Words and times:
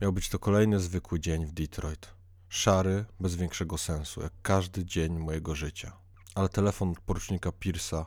Miał 0.00 0.12
być 0.12 0.28
to 0.28 0.38
kolejny 0.38 0.80
zwykły 0.80 1.20
dzień 1.20 1.46
w 1.46 1.52
Detroit. 1.52 2.14
Szary, 2.48 3.04
bez 3.20 3.36
większego 3.36 3.78
sensu, 3.78 4.22
jak 4.22 4.32
każdy 4.42 4.84
dzień 4.84 5.18
mojego 5.18 5.54
życia. 5.54 5.92
Ale 6.34 6.48
telefon 6.48 6.90
od 6.90 7.00
porucznika 7.00 7.50
Pierce'a 7.50 8.04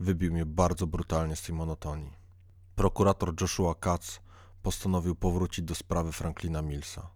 wybił 0.00 0.32
mnie 0.32 0.46
bardzo 0.46 0.86
brutalnie 0.86 1.36
z 1.36 1.42
tej 1.42 1.54
monotonii. 1.54 2.12
Prokurator 2.74 3.34
Joshua 3.40 3.74
Katz 3.74 4.20
postanowił 4.62 5.14
powrócić 5.14 5.64
do 5.64 5.74
sprawy 5.74 6.12
Franklina 6.12 6.62
Millsa. 6.62 7.10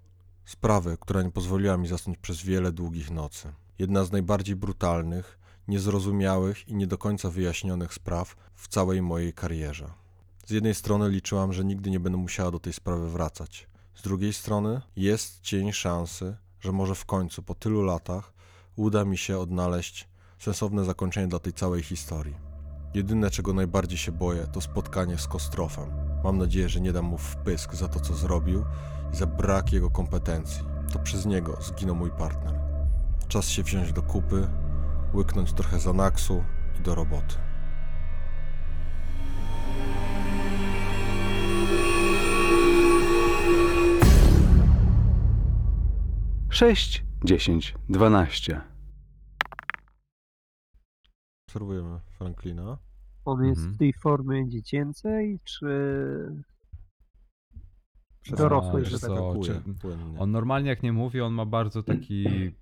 Sprawy, 0.45 0.97
która 1.01 1.23
nie 1.23 1.31
pozwoliła 1.31 1.77
mi 1.77 1.89
zasnąć 1.89 2.19
przez 2.19 2.43
wiele 2.43 2.73
długich 2.73 3.11
nocy. 3.11 3.53
Jedna 3.79 4.05
z 4.05 4.13
najbardziej 4.13 4.57
brutalnych, 4.57 5.39
niezrozumiałych 5.69 6.69
i 6.69 6.75
nie 6.75 6.87
do 6.87 6.99
końca 6.99 7.31
wyjaśnionych 7.31 7.95
spraw 7.95 8.37
w 8.55 8.69
całej 8.69 9.03
mojej 9.03 9.33
karierze. 9.33 9.93
Z 10.47 10.51
jednej 10.51 10.75
strony 10.75 11.11
liczyłam, 11.11 11.53
że 11.53 11.65
nigdy 11.65 11.91
nie 11.91 12.01
będę 12.01 12.19
musiała 12.19 12.51
do 12.51 12.59
tej 12.59 12.73
sprawy 12.73 13.11
wracać. 13.11 13.70
Z 13.95 14.03
drugiej 14.03 14.33
strony 14.33 14.81
jest 14.97 15.41
cień 15.41 15.73
szansy, 15.73 16.37
że 16.61 16.73
może 16.73 16.95
w 16.95 17.05
końcu, 17.05 17.43
po 17.43 17.55
tylu 17.55 17.83
latach, 17.83 18.33
uda 18.77 19.05
mi 19.05 19.19
się 19.19 19.39
odnaleźć 19.39 20.09
sensowne 20.39 20.85
zakończenie 20.85 21.29
dla 21.29 21.39
tej 21.39 21.53
całej 21.53 21.83
historii. 21.83 22.35
Jedyne, 22.95 23.31
czego 23.31 23.53
najbardziej 23.53 23.99
się 23.99 24.13
boję, 24.13 24.47
to 24.47 24.61
spotkanie 24.61 25.19
z 25.19 25.27
Kostrofem. 25.27 25.91
Mam 26.25 26.39
nadzieję, 26.39 26.69
że 26.69 26.81
nie 26.81 26.93
dam 26.93 27.05
mu 27.05 27.19
wpysk 27.19 27.75
za 27.75 27.89
to, 27.89 28.01
co 28.01 28.15
zrobił 28.15 28.65
i 29.13 29.17
za 29.17 29.27
brak 29.27 29.73
jego 29.73 29.91
kompetencji. 29.91 30.65
To 30.93 30.99
przez 30.99 31.27
niego 31.27 31.59
zginął 31.63 31.97
mój 31.97 32.11
partner. 32.11 32.61
Czas 33.29 33.49
się 33.49 33.63
wziąć 33.63 33.93
do 33.93 34.03
kupy, 34.03 34.49
łyknąć 35.15 35.53
trochę 35.53 35.81
Zanaksu 35.81 36.45
i 36.81 36.83
do 36.83 36.95
roboty. 36.95 37.50
Sześć, 46.51 47.05
dziesięć, 47.25 47.75
dwanaście. 47.89 48.61
Obserwujemy 51.49 52.01
Franklina. 52.19 52.79
On 53.25 53.45
jest 53.45 53.59
Mhm. 53.61 53.75
w 53.75 53.79
tej 53.79 53.93
formie 53.93 54.49
dziecięcej, 54.49 55.41
czy 55.45 55.67
dorosłej, 58.37 58.83
wiesz 58.83 58.93
że 58.93 58.99
co, 58.99 59.33
tak 59.33 59.43
czy- 59.45 59.75
płynnie. 59.81 60.19
On 60.21 60.31
normalnie 60.31 60.69
jak 60.71 60.83
nie 60.83 60.93
mówi, 60.93 61.21
on 61.21 61.33
ma 61.33 61.47
bardzo 61.47 61.83
taki 61.83 62.27
mm, 62.27 62.53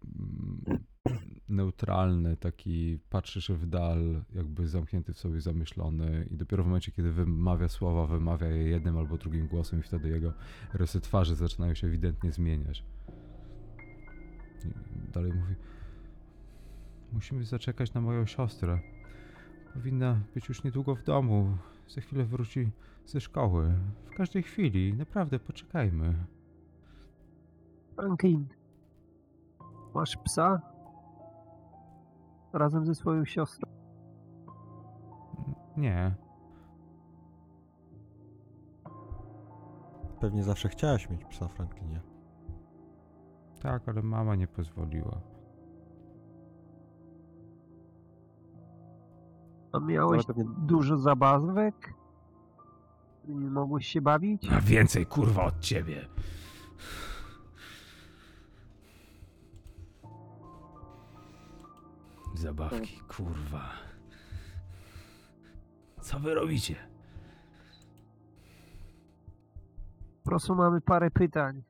neutralny, 1.49 2.37
taki 2.37 2.99
patrzy 3.11 3.43
się 3.43 3.55
w 3.55 3.67
dal, 3.67 4.25
jakby 4.35 4.69
zamknięty 4.69 5.13
w 5.13 5.19
sobie, 5.19 5.41
zamyślony 5.41 6.29
i 6.31 6.37
dopiero 6.37 6.63
w 6.63 6.67
momencie, 6.67 6.93
kiedy 6.93 7.13
wymawia 7.13 7.69
słowa, 7.69 8.07
wymawia 8.07 8.47
je 8.47 8.69
jednym 8.69 8.99
albo 8.99 9.17
drugim 9.19 9.47
głosem 9.49 9.81
i 9.81 9.83
wtedy 9.83 10.09
jego 10.09 10.33
rysy 10.75 11.01
twarzy 11.01 11.35
zaczynają 11.35 11.75
się 11.75 11.87
ewidentnie 11.87 12.33
zmieniać. 12.33 12.85
I 14.65 15.13
dalej 15.13 15.33
mówi 15.33 15.55
musimy 17.13 17.45
zaczekać 17.45 17.95
na 17.95 18.01
moją 18.01 18.27
siostrę. 18.27 18.79
Powinna 19.75 20.21
być 20.35 20.49
już 20.49 20.65
niedługo 20.65 20.95
w 20.95 21.03
domu. 21.03 21.57
Za 21.89 22.01
chwilę 22.01 22.25
wróci 22.25 22.71
ze 23.07 23.21
szkoły. 23.21 23.75
W 24.05 24.17
każdej 24.17 24.43
chwili. 24.43 24.95
Naprawdę, 24.95 25.39
poczekajmy. 25.39 26.15
Franklin, 27.97 28.47
masz 29.95 30.17
psa? 30.17 30.61
Razem 32.53 32.87
ze 32.87 32.95
swoją 32.95 33.25
siostrą. 33.25 33.71
Nie. 35.77 36.15
Pewnie 40.21 40.45
zawsze 40.45 40.69
chciałaś 40.69 41.11
mieć 41.11 41.25
psa, 41.25 41.49
Franklinie. 41.49 42.01
Tak, 43.63 43.89
ale 43.89 44.03
mama 44.03 44.35
nie 44.35 44.47
pozwoliła. 44.47 45.21
A 49.73 49.81
miałeś 49.81 50.27
pewnie- 50.27 50.45
dużo 50.59 50.97
zabawek? 50.97 51.95
Nie 53.29 53.51
mogłeś 53.51 53.87
się 53.87 54.01
bawić? 54.01 54.49
A 54.53 54.61
więcej 54.61 55.07
kurwa 55.07 55.45
od 55.45 55.61
ciebie. 55.61 56.09
Zabawki, 62.35 63.01
kurwa. 63.09 63.69
Co 66.01 66.21
wy 66.21 66.35
robicie? 66.35 66.77
Po 70.25 70.31
prostu 70.31 70.55
mamy 70.55 70.81
parę 70.81 71.11
pytań. 71.11 71.63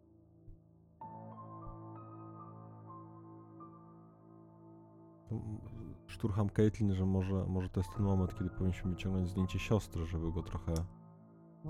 Szturcham 6.06 6.48
Caitlin, 6.50 6.94
że 6.94 7.06
może, 7.06 7.44
może 7.48 7.68
to 7.68 7.80
jest 7.80 7.92
ten 7.96 8.02
moment, 8.06 8.34
kiedy 8.38 8.50
powinniśmy 8.50 8.90
wyciągnąć 8.90 9.28
zdjęcie 9.28 9.58
siostry, 9.58 10.06
żeby 10.06 10.32
go 10.32 10.42
trochę 10.42 10.74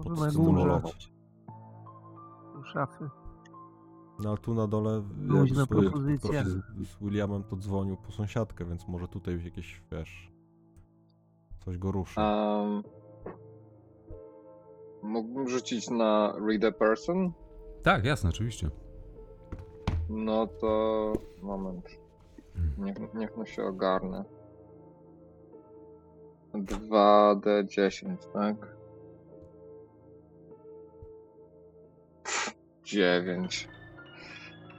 podstymulować. 0.05 1.13
U 2.61 2.65
szafy. 2.65 3.09
No 4.23 4.29
ale 4.29 4.39
tu 4.39 4.55
na 4.55 4.67
dole 4.67 5.03
jak 5.35 5.49
z- 5.49 5.67
propozycja. 5.69 6.45
z 6.45 6.97
Williamem 7.01 7.45
to 7.45 7.57
dzwonił 7.57 7.97
po 7.97 8.13
sąsiadkę, 8.13 8.65
więc 8.65 8.89
może 8.89 9.09
tutaj 9.09 9.45
jakieś, 9.45 9.83
wiesz, 9.93 10.33
coś 11.65 11.79
go 11.79 11.93
ruszy. 11.93 12.21
Um, 12.21 12.83
mógłbym 15.03 15.49
rzucić 15.49 15.91
na 15.91 16.33
Read 16.49 16.65
a 16.65 16.73
Person? 16.79 17.33
Tak, 17.83 18.05
jasne, 18.05 18.31
oczywiście. 18.31 18.71
No 20.09 20.47
to 20.47 21.13
moment. 21.43 22.08
Niech, 22.79 23.15
niech 23.15 23.37
no 23.37 23.47
się 23.47 23.65
ogarnę. 23.65 24.25
2D10, 26.55 28.17
tak? 28.33 28.57
9. 32.85 33.69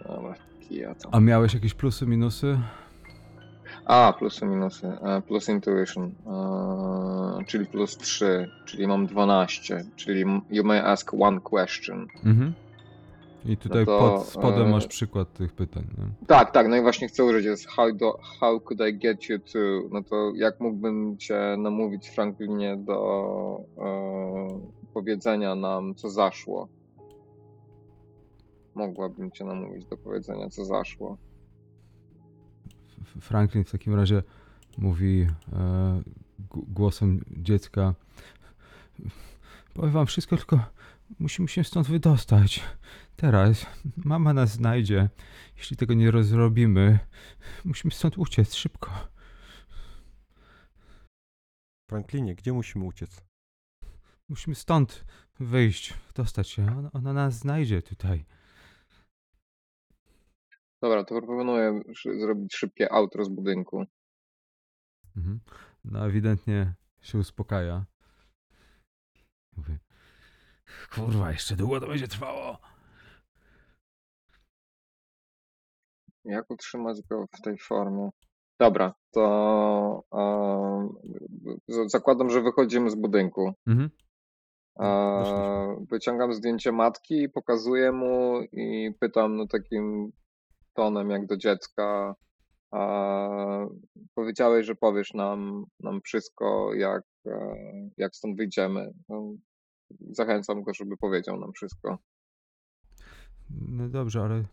Dobra, 0.08 0.36
kija 0.60 0.96
tam. 0.96 1.12
A 1.16 1.20
miałeś 1.20 1.54
jakieś 1.54 1.74
plusy, 1.74 2.06
minusy? 2.06 2.60
A, 3.86 4.14
plusy, 4.20 4.46
minusy. 4.46 4.88
E, 4.88 5.22
Plus 5.22 5.50
intuition, 5.50 6.12
e, 7.42 7.46
czyli 7.46 7.66
plus 7.66 7.98
3, 7.98 8.50
czyli 8.66 8.88
mam 8.88 9.06
12, 9.08 9.84
czyli 9.96 10.26
you 10.50 10.64
may 10.64 10.80
ask 10.80 11.14
one 11.20 11.40
question. 11.42 12.08
Mhm. 12.26 12.54
I 13.46 13.58
tutaj 13.58 13.86
to, 13.86 14.00
pod 14.00 14.28
spodem 14.28 14.68
e, 14.68 14.72
masz 14.72 14.88
przykład 14.88 15.34
tych 15.34 15.54
pytań. 15.54 15.88
Nie? 15.98 16.28
Tak, 16.28 16.52
tak, 16.52 16.68
no 16.68 16.76
i 16.76 16.82
właśnie 16.82 17.08
chcę 17.08 17.24
użyć 17.24 17.46
jest 17.46 17.68
how, 17.68 17.94
do, 17.94 18.20
how 18.40 18.62
could 18.62 18.82
I 18.90 18.98
get 18.98 19.30
you 19.30 19.40
to, 19.40 19.60
no 19.92 20.04
to 20.04 20.32
jak 20.36 20.60
mógłbym 20.60 21.18
cię 21.18 21.56
namówić 21.58 22.10
Franklinie 22.10 22.78
do 22.78 23.62
e, 23.78 24.60
powiedzenia 24.94 25.56
nam, 25.56 25.96
co 25.96 26.10
zaszło. 26.10 26.68
Mogłabym 28.76 29.32
cię 29.32 29.46
namówić 29.46 29.86
do 29.86 29.98
powiedzenia, 29.98 30.50
co 30.50 30.66
zaszło. 30.66 31.18
Franklin 33.22 33.64
w 33.64 33.72
takim 33.72 33.96
razie 33.96 34.24
mówi 34.78 35.28
e, 35.54 36.02
głosem 36.52 37.26
dziecka. 37.38 37.94
Powiem 39.74 39.92
wam 39.92 40.06
wszystko, 40.06 40.38
tylko 40.38 40.60
musimy 41.20 41.48
się 41.48 41.64
stąd 41.64 41.88
wydostać. 41.88 42.64
Teraz 43.20 43.66
mama 43.98 44.34
nas 44.34 44.50
znajdzie. 44.50 45.10
Jeśli 45.58 45.78
tego 45.78 45.94
nie 45.94 46.12
rozrobimy, 46.12 47.00
musimy 47.66 47.92
stąd 47.92 48.18
uciec 48.18 48.54
szybko. 48.54 48.92
Franklinie, 51.90 52.36
gdzie 52.36 52.54
musimy 52.54 52.86
uciec? 52.86 53.22
Musimy 54.30 54.56
stąd 54.56 55.06
wyjść, 55.40 55.94
dostać 56.16 56.50
się. 56.50 56.78
Ona, 56.78 56.92
ona 56.92 57.14
nas 57.14 57.34
znajdzie 57.34 57.82
tutaj. 57.82 58.26
Dobra, 60.82 61.04
to 61.04 61.16
proponuję 61.16 61.82
szy- 61.96 62.20
zrobić 62.20 62.56
szybkie 62.56 62.92
outro 62.92 63.26
z 63.26 63.30
budynku. 63.30 63.86
Mhm. 65.18 65.40
No 65.86 66.08
ewidentnie 66.08 66.74
się 67.02 67.18
uspokaja. 67.18 67.86
Mówi. 69.58 69.78
Kurwa, 70.92 71.32
jeszcze 71.32 71.56
długo 71.56 71.80
to 71.80 71.88
będzie 71.88 72.08
trwało. 72.08 72.69
Jak 76.26 76.52
utrzymać 76.52 77.02
go 77.10 77.26
w 77.38 77.42
tej 77.42 77.58
formie? 77.58 78.10
Dobra, 78.60 78.94
to 79.12 80.04
zakładam, 81.88 82.30
że 82.30 82.42
wychodzimy 82.42 82.90
z 82.90 82.96
budynku. 82.96 83.54
Mhm. 83.68 83.90
E, 84.80 85.20
Wyszliśmy. 85.20 85.86
wyciągam 85.92 86.34
zdjęcie 86.34 86.72
matki, 86.72 87.30
pokazuję 87.30 87.92
mu 87.92 88.42
i 88.52 88.92
pytam 89.00 89.36
no, 89.36 89.48
takim 89.48 90.12
tonem 90.74 91.10
jak 91.10 91.26
do 91.26 91.38
dziecka. 91.38 92.16
E, 92.76 92.80
powiedziałeś, 94.16 94.66
że 94.66 94.76
powiesz 94.76 95.14
nam, 95.14 95.66
nam 95.80 96.02
wszystko, 96.02 96.74
jak, 96.74 97.04
e, 97.28 97.56
jak 97.98 98.16
stąd 98.16 98.38
wyjdziemy. 98.38 98.92
No, 99.10 99.34
zachęcam 100.10 100.64
go, 100.64 100.74
żeby 100.74 100.98
powiedział 100.98 101.40
nam 101.40 101.52
wszystko. 101.54 101.98
No 103.50 103.90
dobrze, 103.90 104.22
ale 104.22 104.36
y, 104.36 104.46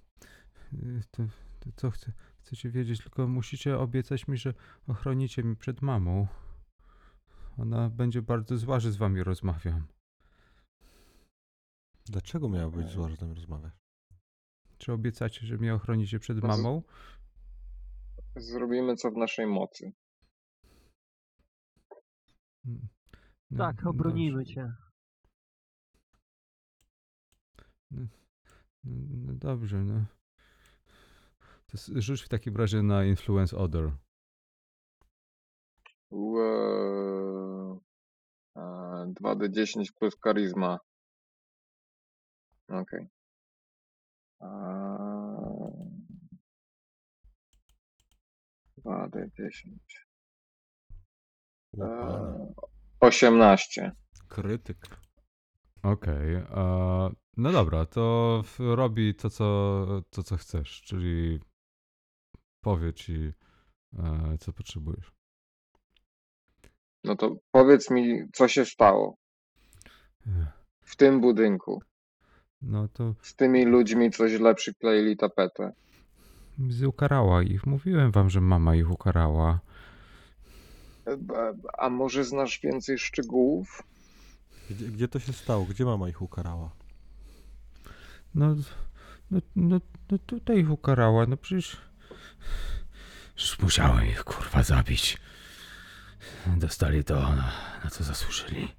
to 1.10 1.22
co 1.76 1.90
chcę, 1.90 2.12
chcecie 2.40 2.70
wiedzieć? 2.70 3.00
Tylko 3.02 3.26
musicie 3.28 3.78
obiecać 3.78 4.28
mi, 4.28 4.36
że 4.36 4.54
ochronicie 4.88 5.42
mnie 5.42 5.56
przed 5.56 5.82
mamą. 5.82 6.26
Ona 7.58 7.88
będzie 7.90 8.22
bardzo 8.22 8.58
zła, 8.58 8.80
że 8.80 8.92
z 8.92 8.96
wami 8.96 9.22
rozmawiam. 9.22 9.86
Dlaczego 12.04 12.48
miała 12.48 12.70
być 12.70 12.88
zła, 12.88 13.08
że 13.08 13.16
tam 13.16 13.32
rozmawiasz? 13.32 13.72
Czy 14.78 14.92
obiecacie, 14.92 15.46
że 15.46 15.56
mnie 15.58 15.74
ochronicie 15.74 16.18
przed 16.18 16.40
To 16.40 16.46
z- 16.46 16.56
mamą? 16.56 16.82
Zrobimy 18.36 18.96
co 18.96 19.10
w 19.10 19.16
naszej 19.16 19.46
mocy. 19.46 19.92
Mm, 22.66 22.88
no, 23.50 23.58
Tak, 23.58 23.82
no 23.84 23.90
obronimy 23.90 24.38
dobrze. 24.38 24.54
cię. 24.54 24.72
No, 27.90 28.06
no 28.84 29.32
dobrze, 29.34 29.84
no. 29.84 30.04
To 31.66 31.78
rzuć 32.00 32.22
w 32.22 32.28
takim 32.28 32.56
razie 32.56 32.82
na 32.82 33.04
Influence 33.04 33.56
Other. 33.56 33.92
Wow. 36.10 37.80
E, 38.56 38.60
2d10 39.20 39.92
plus 39.98 40.16
charyzma. 40.24 40.78
Okej. 42.68 43.08
Eee, 44.40 44.48
2d10. 48.78 49.76
Łopana. 51.72 52.34
Eee, 52.38 52.54
18. 53.00 53.92
Krytyk. 54.28 54.86
Okej, 55.82 56.36
a 56.36 56.64
no 57.36 57.52
dobra, 57.52 57.86
to 57.86 58.42
robi 58.58 59.14
to 59.14 59.30
co, 59.30 60.02
to, 60.10 60.22
co 60.22 60.36
chcesz, 60.36 60.82
czyli 60.82 61.40
powie 62.66 62.92
ci, 62.92 63.32
e, 63.98 64.38
co 64.40 64.52
potrzebujesz. 64.52 65.12
No 67.04 67.16
to 67.16 67.36
powiedz 67.50 67.90
mi, 67.90 68.18
co 68.32 68.48
się 68.48 68.64
stało 68.64 69.16
w 70.80 70.96
tym 70.96 71.20
budynku. 71.20 71.82
No 72.62 72.88
to 72.88 73.14
Z 73.22 73.34
tymi 73.34 73.64
ludźmi, 73.64 74.10
co 74.10 74.28
źle 74.28 74.54
przykleili 74.54 75.16
tapetę. 75.16 75.72
z- 76.68 76.82
ukarała 76.82 77.42
ich. 77.42 77.66
Mówiłem 77.66 78.10
wam, 78.12 78.30
że 78.30 78.40
mama 78.40 78.74
ich 78.76 78.90
ukarała. 78.90 79.60
E, 81.06 81.16
A 81.78 81.90
może 81.90 82.24
znasz 82.24 82.60
więcej 82.60 82.98
szczegółów? 82.98 83.82
Gdzie, 84.70 84.86
gdzie 84.86 85.08
to 85.08 85.18
się 85.18 85.32
stało? 85.32 85.64
Gdzie 85.64 85.84
mama 85.84 86.08
ich 86.08 86.22
ukarała? 86.22 86.70
No, 88.34 88.54
no, 89.30 89.38
no, 89.56 89.80
no 90.10 90.18
tutaj 90.18 90.58
ich 90.58 90.70
ukarała, 90.70 91.26
no 91.26 91.36
przecież... 91.36 91.80
Musiałem 93.62 94.06
ich 94.06 94.24
kurwa 94.24 94.62
zabić. 94.62 95.18
Dostali 96.46 97.04
to, 97.04 97.14
na, 97.14 97.52
na 97.84 97.90
co 97.90 98.04
zasłużyli. 98.04 98.74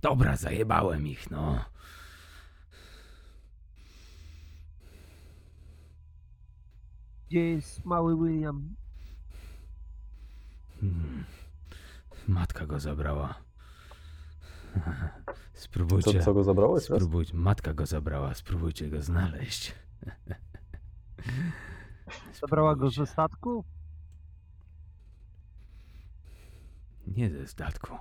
Dobra, 0.00 0.36
zajebałem 0.36 1.06
ich, 1.06 1.30
no. 1.30 1.64
Gdzie 7.28 7.40
jest 7.50 7.84
mały 7.84 8.16
William? 8.16 8.74
Hmm. 10.80 11.24
Matka 12.28 12.66
go 12.66 12.80
zabrała. 12.80 13.34
Co, 15.54 15.64
Spróbujcie. 15.64 16.22
co 16.22 16.34
go 16.34 16.44
zabrałeś? 16.44 16.84
Spróbujcie. 16.84 17.34
Matka 17.36 17.74
go 17.74 17.86
zabrała, 17.86 18.34
spróbujcie 18.34 18.88
go 18.88 19.02
znaleźć. 19.02 19.74
Zabrała 22.40 22.76
go 22.76 22.90
ze 22.90 23.06
statku? 23.06 23.64
Nie 27.06 27.30
ze 27.30 27.46
statku. 27.48 27.94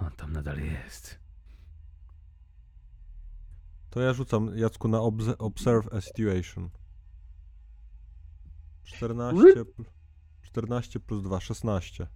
On 0.00 0.10
tam 0.10 0.32
nadal 0.32 0.58
jest. 0.58 1.18
To 3.90 4.00
ja 4.00 4.12
rzucam 4.12 4.58
Jacku 4.58 4.88
na 4.88 4.98
obse- 4.98 5.36
Observe 5.38 5.88
a 5.92 6.00
Situation. 6.00 6.70
14, 8.84 9.64
pl- 9.64 9.84
14 10.42 11.00
plus 11.00 11.22
2, 11.22 11.40
16. 11.40 12.06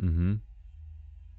Mhm. 0.00 0.40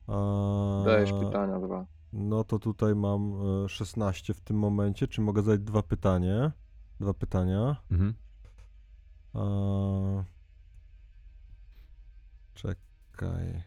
A, 0.07 0.83
Dajesz 0.85 1.11
pytania 1.13 1.59
dwa. 1.59 1.85
No 2.13 2.43
to 2.43 2.59
tutaj 2.59 2.95
mam 2.95 3.33
e, 3.65 3.69
16 3.69 4.33
w 4.33 4.41
tym 4.41 4.57
momencie. 4.57 5.07
Czy 5.07 5.21
mogę 5.21 5.41
zadać 5.41 5.61
dwa 5.61 5.83
pytania? 5.83 6.51
Dwa 6.99 7.13
pytania. 7.13 7.75
Mhm. 7.91 8.13
A... 9.33 9.39
Czekaj. 12.53 13.63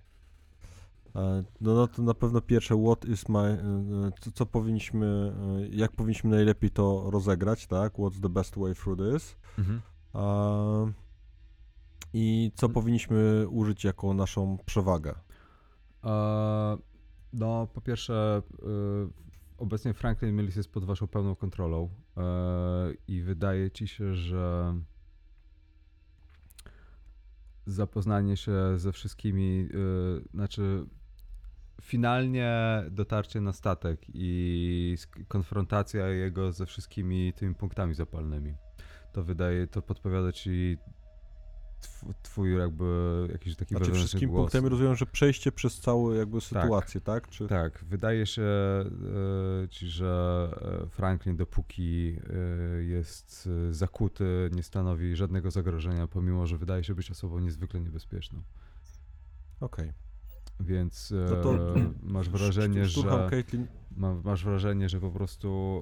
No, 1.15 1.75
no 1.75 1.87
to 1.89 2.03
na 2.03 2.15
pewno 2.15 2.41
pierwsze, 2.41 2.83
what 2.85 3.05
is 3.05 3.29
my, 3.29 3.39
e, 4.09 4.21
co, 4.21 4.33
co 4.33 4.47
powinniśmy, 4.47 5.33
e, 5.63 5.77
jak 5.77 5.93
powinniśmy 5.93 6.31
najlepiej 6.31 6.71
to 6.71 7.11
rozegrać, 7.11 7.67
tak? 7.67 7.93
What's 7.93 8.21
the 8.23 8.29
best 8.29 8.59
way 8.59 8.75
through 8.75 8.99
this? 8.99 9.37
Mhm. 9.59 9.81
A, 10.13 10.57
I 12.15 12.53
co 12.55 12.67
Mm. 12.67 12.75
powinniśmy 12.75 13.49
użyć 13.49 13.85
jako 13.85 14.15
naszą 14.15 14.59
przewagę? 14.67 15.15
E, 16.05 16.77
no, 17.33 17.67
po 17.75 17.81
pierwsze, 17.81 18.43
obecnie 19.63 19.95
Franklin 19.95 20.37
Mills 20.37 20.57
jest 20.57 20.73
pod 20.73 20.85
waszą 20.85 21.07
pełną 21.07 21.37
kontrolą 21.37 21.89
e, 22.17 22.23
i 23.09 23.23
wydaje 23.23 23.71
ci 23.71 23.89
się, 23.89 24.15
że 24.15 24.75
zapoznanie 27.67 28.37
się 28.37 28.79
ze 28.79 28.93
wszystkimi, 28.93 29.69
e, 29.75 30.29
znaczy 30.35 30.87
finalnie 31.83 32.53
dotarcie 32.91 33.41
na 33.41 33.53
statek 33.53 34.01
i 34.15 34.97
konfrontacja 35.29 36.09
jego 36.09 36.53
ze 36.53 36.67
wszystkimi 36.67 37.33
tymi 37.37 37.55
punktami 37.55 37.95
zapalnymi. 37.95 38.55
To 39.13 39.23
wydaje, 39.23 39.67
to 39.67 39.83
podpowiada 39.83 40.33
ci 40.33 40.79
twój 42.23 42.59
jakby 42.59 42.85
jakiś 43.33 43.57
taki 43.57 43.75
Znaczy 43.75 43.93
wszystkim 43.93 44.31
głos. 44.31 44.43
punktami 44.43 44.69
rozumiem, 44.69 44.95
że 44.95 45.07
przejście 45.07 45.53
przez 45.53 45.81
całą 45.81 46.13
jakby 46.13 46.41
sytuację, 46.41 47.01
tak? 47.01 47.29
Czy... 47.29 47.49
Tak, 47.49 47.85
wydaje 47.85 48.27
się 48.27 48.43
e, 48.43 49.69
ci, 49.69 49.89
że 49.89 50.49
e, 50.85 50.89
Franklin 50.89 51.37
dopóki 51.37 52.17
e, 52.79 52.83
jest 52.83 53.49
zakuty, 53.71 54.51
nie 54.53 54.63
stanowi 54.63 55.17
żadnego 55.17 55.51
zagrożenia, 55.51 56.07
pomimo, 56.07 56.47
że 56.47 56.59
wydaje 56.59 56.85
się 56.85 56.95
być 56.95 57.11
osobą 57.11 57.39
niezwykle 57.39 57.81
niebezpieczną. 57.81 58.43
Okej. 59.61 59.93
Więc 60.61 61.15
No 61.31 61.43
to 61.43 61.77
e, 61.77 61.93
masz 62.03 62.29
wrażenie, 62.39 62.87
że 62.87 63.29
masz 64.25 64.45
wrażenie, 64.45 64.89
że 64.89 65.01
po 65.01 65.11
prostu 65.11 65.81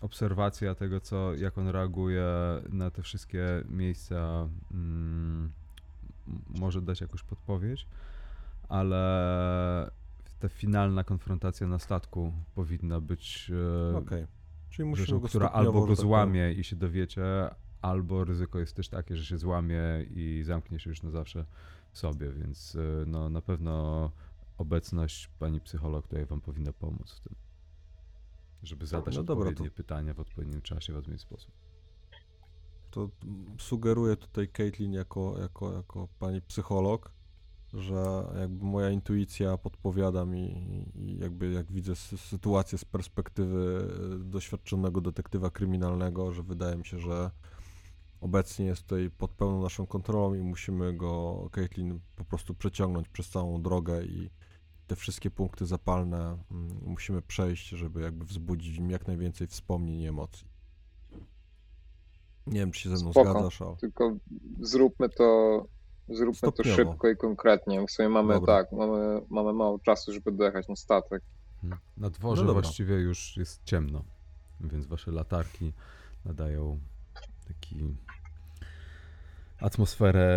e, 0.00 0.04
obserwacja 0.04 0.74
tego, 0.74 1.00
co, 1.00 1.34
jak 1.34 1.58
on 1.58 1.68
reaguje 1.68 2.24
na 2.68 2.90
te 2.90 3.02
wszystkie 3.02 3.64
miejsca 3.68 4.48
mm, 4.70 5.52
może 6.60 6.82
dać 6.82 7.00
jakąś 7.00 7.22
podpowiedź, 7.22 7.86
ale 8.68 9.90
ta 10.40 10.48
finalna 10.48 11.04
konfrontacja 11.04 11.66
na 11.66 11.78
statku 11.78 12.32
powinna 12.54 13.00
być 13.00 13.52
e, 13.92 13.96
okej. 13.96 14.26
Czyli 14.70 14.96
rzeczą, 14.96 15.20
która 15.20 15.48
albo 15.48 15.80
go 15.80 15.86
tak 15.86 15.96
złamie 15.96 16.52
i 16.52 16.64
się 16.64 16.76
dowiecie, 16.76 17.22
albo 17.82 18.24
ryzyko 18.24 18.58
jest 18.58 18.76
też 18.76 18.88
takie, 18.88 19.16
że 19.16 19.24
się 19.24 19.38
złamie 19.38 19.82
i 20.10 20.42
zamknie 20.46 20.78
się 20.78 20.90
już 20.90 21.02
na 21.02 21.10
zawsze 21.10 21.44
sobie, 21.92 22.32
więc 22.32 22.76
e, 22.76 23.06
no, 23.06 23.30
na 23.30 23.42
pewno 23.42 24.10
obecność 24.58 25.28
pani 25.38 25.60
psycholog 25.60 26.06
tutaj 26.06 26.26
wam 26.26 26.40
powinna 26.40 26.72
pomóc 26.72 27.12
w 27.12 27.20
tym. 27.20 27.34
Żeby 28.62 28.86
zadać 28.86 29.16
No 29.16 29.22
dobra, 29.22 29.44
to- 29.44 29.50
odpowiednie 29.50 29.70
pytania 29.70 30.14
w 30.14 30.20
odpowiednim 30.20 30.62
czasie, 30.62 30.92
w 30.92 30.96
odpowiedni 30.96 31.20
sposób. 31.22 31.50
to 32.90 33.08
sugeruję 33.58 34.16
tutaj 34.16 34.48
Caitlin 34.48 34.92
jako, 34.92 35.38
jako, 35.40 35.72
jako 35.72 36.08
pani 36.18 36.42
psycholog, 36.42 37.12
że 37.74 38.24
jakby 38.40 38.64
moja 38.64 38.90
intuicja 38.90 39.58
podpowiada 39.58 40.24
mi 40.24 40.48
i 40.94 41.18
jakby 41.18 41.50
jak 41.52 41.72
widzę 41.72 41.92
sy- 41.92 42.16
sytuację 42.18 42.78
z 42.78 42.84
perspektywy 42.84 43.88
e, 44.14 44.18
doświadczonego 44.24 45.00
detektywa 45.00 45.50
kryminalnego, 45.50 46.32
że 46.32 46.42
wydaje 46.42 46.76
mi 46.76 46.86
się, 46.86 46.98
że 46.98 47.30
obecnie 48.20 48.66
jest 48.66 48.82
tutaj 48.82 49.10
pod 49.10 49.30
pełną 49.30 49.62
naszą 49.62 49.86
kontrolą 49.86 50.34
i 50.34 50.42
musimy 50.42 50.92
go, 50.92 51.48
Caitlin, 51.52 52.00
po 52.16 52.24
prostu 52.24 52.54
przeciągnąć 52.54 53.08
przez 53.08 53.28
całą 53.30 53.62
drogę 53.62 54.04
i 54.04 54.30
te 54.86 54.96
wszystkie 54.96 55.30
punkty 55.30 55.66
zapalne 55.66 56.38
mm, 56.50 56.68
musimy 56.86 57.22
przejść, 57.22 57.68
żeby 57.68 58.00
jakby 58.02 58.24
wzbudzić 58.24 58.76
w 58.76 58.80
nim 58.80 58.90
jak 58.90 59.06
najwięcej 59.06 59.46
wspomnień 59.46 60.00
i 60.00 60.06
emocji. 60.06 60.46
Nie 62.46 62.60
wiem, 62.60 62.70
czy 62.70 62.80
się 62.80 62.96
ze 62.96 63.02
mną 63.04 63.12
Spoko. 63.12 63.30
zgadzasz, 63.30 63.62
ale... 63.62 63.76
Tylko 63.76 64.16
zróbmy 64.60 65.08
to, 65.08 65.64
zróbmy 66.08 66.40
to 66.40 66.50
Stopniowo. 66.50 66.76
szybko 66.76 67.08
i 67.08 67.16
konkretnie. 67.16 67.86
W 67.86 67.90
sumie 67.90 68.08
mamy 68.08 68.34
Dobra. 68.34 68.54
tak, 68.56 68.72
mamy, 68.72 69.22
mamy 69.30 69.52
mało 69.52 69.78
czasu, 69.78 70.12
żeby 70.12 70.32
dojechać 70.32 70.68
na 70.68 70.76
statek. 70.76 71.22
Na 71.96 72.10
dworze 72.10 72.44
No 72.44 72.52
właściwie 72.52 72.94
już 72.94 73.36
jest 73.36 73.64
ciemno. 73.64 74.04
więc 74.60 74.86
wasze 74.86 75.10
latarki 75.10 75.72
nadają 76.24 76.78
taki 77.48 77.96
atmosferę 79.60 80.28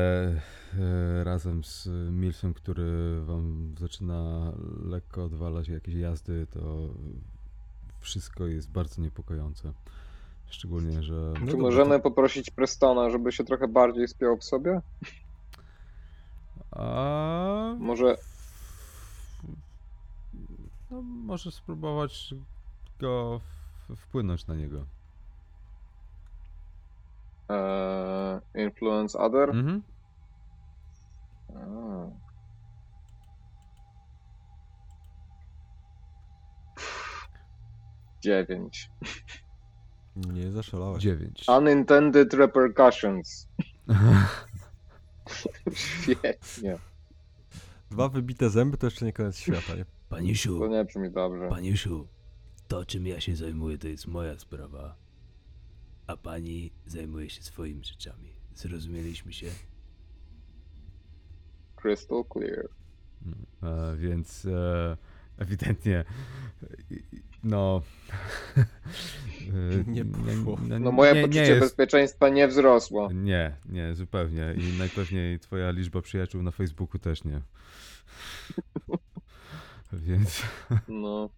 e, 0.80 1.24
razem 1.24 1.64
z 1.64 1.88
Milsem, 2.12 2.54
który 2.54 3.22
wam 3.26 3.76
zaczyna 3.80 4.52
lekko 4.86 5.24
odwalać 5.24 5.68
jakieś 5.68 5.96
jazdy, 5.96 6.48
to 6.54 6.90
wszystko 8.00 8.48
jest 8.48 8.72
bardzo 8.72 9.02
niepokojące. 9.02 9.74
Szczególnie, 10.50 11.04
że 11.04 11.34
No 11.42 11.52
Czy 11.52 11.58
możemy 11.58 11.96
to- 11.96 12.04
poprosić 12.04 12.50
Prestona, 12.50 13.10
żeby 13.10 13.32
się 13.32 13.44
trochę 13.44 13.68
bardziej 13.68 14.08
spiął 14.08 14.38
w 14.38 14.44
sobie? 14.44 14.82
A... 16.72 17.76
Może 17.80 18.18
No, 20.92 21.02
możesz 21.02 21.54
spróbować 21.54 22.34
go 23.00 23.42
wpłynąć 23.96 24.48
na 24.48 24.56
niego. 24.56 24.86
E, 27.52 28.62
influence 28.64 29.20
other? 29.20 29.50
Mhm. 29.50 29.82
A. 31.56 31.62
Dziewięć. 38.22 38.90
Nie 40.16 40.52
zaszalałeś. 40.52 41.04
Dziewięć. 41.04 41.46
Unintended 41.58 42.34
repercussions. 42.34 43.48
Świetnie. 45.74 46.78
Dwa 47.92 48.10
wybite 48.10 48.50
zęby 48.50 48.78
to 48.78 48.88
jeszcze 48.88 49.06
nie 49.06 49.14
koniec 49.14 49.38
świata, 49.38 49.76
nie? 49.76 49.86
To 49.86 49.92
Paniusiu, 50.10 50.68
nie 50.68 50.86
brzmi 50.86 51.12
dobrze. 51.12 51.50
paniusiu, 51.50 52.08
to 52.68 52.86
czym 52.86 53.08
ja 53.08 53.22
się 53.22 53.36
zajmuję 53.36 53.78
to 53.78 53.88
jest 53.88 54.08
moja 54.08 54.40
sprawa, 54.40 54.96
a 56.12 56.18
pani 56.18 56.72
zajmuje 56.88 57.30
się 57.30 57.44
swoimi 57.44 57.86
rzeczami. 57.86 58.34
Zrozumieliśmy 58.56 59.34
się? 59.34 59.48
Crystal 61.76 62.24
clear. 62.34 62.70
E, 63.64 63.96
więc 63.98 64.46
e, 64.46 64.98
ewidentnie 65.38 66.06
no 67.44 67.82
e, 68.58 68.64
Nie 69.92 70.06
poszło. 70.06 70.58
No 70.80 70.92
moje 70.92 71.14
nie, 71.14 71.22
poczucie 71.22 71.42
nie 71.42 71.48
jest, 71.48 71.60
bezpieczeństwa 71.60 72.30
nie 72.30 72.48
wzrosło. 72.48 73.12
Nie, 73.12 73.56
nie, 73.70 73.96
zupełnie. 73.96 74.56
I 74.58 74.78
najpewniej 74.78 75.40
twoja 75.40 75.72
liczba 75.72 76.02
przyjaciół 76.02 76.44
na 76.44 76.52
Facebooku 76.52 77.00
też 77.00 77.24
nie. 77.24 77.42
Więc 79.94 80.42
No. 80.88 81.30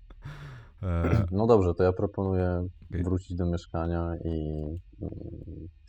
E, 0.84 1.25
No 1.32 1.48
dobrze, 1.48 1.74
to 1.74 1.84
ja 1.84 1.94
proponuję 1.94 2.68
wrócić 2.90 3.38
do 3.38 3.46
mieszkania 3.46 4.12
i 4.25 4.63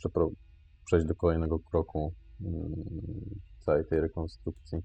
przepro- 0.05 0.31
przejść 0.85 1.07
do 1.07 1.15
kolejnego 1.15 1.59
kroku 1.59 2.13
mm, 2.41 2.73
całej 3.59 3.85
tej 3.85 4.01
rekonstrukcji. 4.01 4.79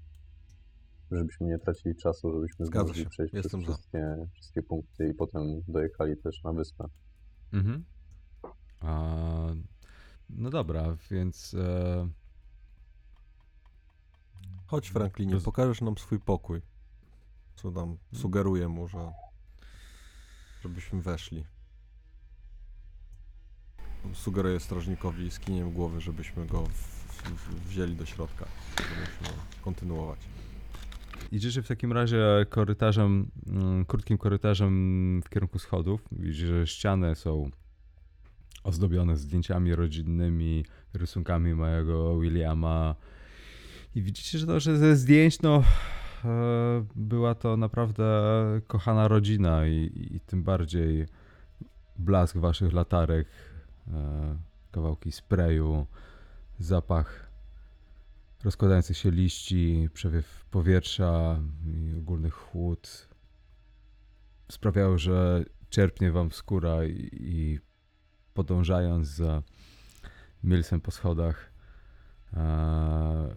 Żebyśmy 1.11 1.47
nie 1.47 1.59
tracili 1.59 1.95
czasu, 1.95 2.31
żebyśmy 2.33 2.65
Zgadza 2.65 2.83
zdążyli 2.85 3.03
się. 3.05 3.09
przejść 3.09 3.33
Jestem 3.33 3.61
przez 3.61 3.71
za. 3.71 3.77
wszystkie, 3.77 4.15
wszystkie 4.33 4.63
punkty 4.63 5.07
i 5.07 5.13
potem 5.13 5.61
dojechali 5.67 6.17
też 6.17 6.43
na 6.43 6.53
wyspę. 6.53 6.85
mhm. 7.53 7.83
A, 8.79 9.15
no 10.29 10.49
dobra, 10.49 10.97
więc 11.11 11.53
e, 11.53 12.07
Chodź 14.65 14.89
Franklinie, 14.89 15.33
Roz- 15.33 15.43
pokażesz 15.45 15.81
nam 15.81 15.97
swój 15.97 16.19
pokój. 16.19 16.61
Co 17.55 17.71
tam 17.71 17.97
sugeruję 18.13 18.67
mu, 18.67 18.87
że 18.87 19.11
żebyśmy 20.63 21.01
weszli. 21.01 21.45
Sugeruję 24.13 24.59
strażnikowi 24.59 25.31
skiniem 25.31 25.71
głowy, 25.71 26.01
żebyśmy 26.01 26.45
go 26.45 26.63
w, 26.63 26.71
w, 27.23 27.67
wzięli 27.69 27.95
do 27.95 28.05
środka. 28.05 28.45
Żebyśmy 28.77 29.37
kontynuować. 29.61 30.19
Idziecie 31.31 31.61
w 31.61 31.67
takim 31.67 31.91
razie 31.93 32.45
korytarzem, 32.49 33.31
mm, 33.47 33.85
krótkim 33.85 34.17
korytarzem 34.17 35.21
w 35.25 35.29
kierunku 35.29 35.59
schodów. 35.59 36.01
Widzicie, 36.11 36.47
że 36.47 36.67
ściany 36.67 37.15
są 37.15 37.51
ozdobione 38.63 39.17
zdjęciami 39.17 39.75
rodzinnymi, 39.75 40.65
rysunkami 40.93 41.55
małego 41.55 42.19
Williama. 42.19 42.95
I 43.95 44.01
widzicie, 44.01 44.37
że 44.37 44.47
to, 44.47 44.59
że 44.59 44.77
ze 44.77 44.95
zdjęć, 44.95 45.41
no, 45.41 45.63
była 46.95 47.35
to 47.35 47.57
naprawdę 47.57 48.03
kochana 48.67 49.07
rodzina 49.07 49.67
i, 49.67 50.09
i 50.15 50.19
tym 50.19 50.43
bardziej 50.43 51.05
blask 51.99 52.37
waszych 52.37 52.73
latarek, 52.73 53.27
e, 53.87 54.37
kawałki 54.71 55.11
sprayu, 55.11 55.87
zapach 56.59 57.31
rozkładających 58.43 58.97
się 58.97 59.11
liści, 59.11 59.89
przewiew 59.93 60.45
powietrza 60.51 61.39
i 61.65 61.97
ogólny 61.97 62.29
chłód 62.29 63.07
sprawiały, 64.51 64.99
że 64.99 65.45
czerpnie 65.69 66.11
wam 66.11 66.31
skóra 66.31 66.85
i, 66.85 67.09
i 67.13 67.59
podążając 68.33 69.07
za 69.07 69.43
Milsem 70.43 70.81
po 70.81 70.91
schodach 70.91 71.51
e, 72.33 73.35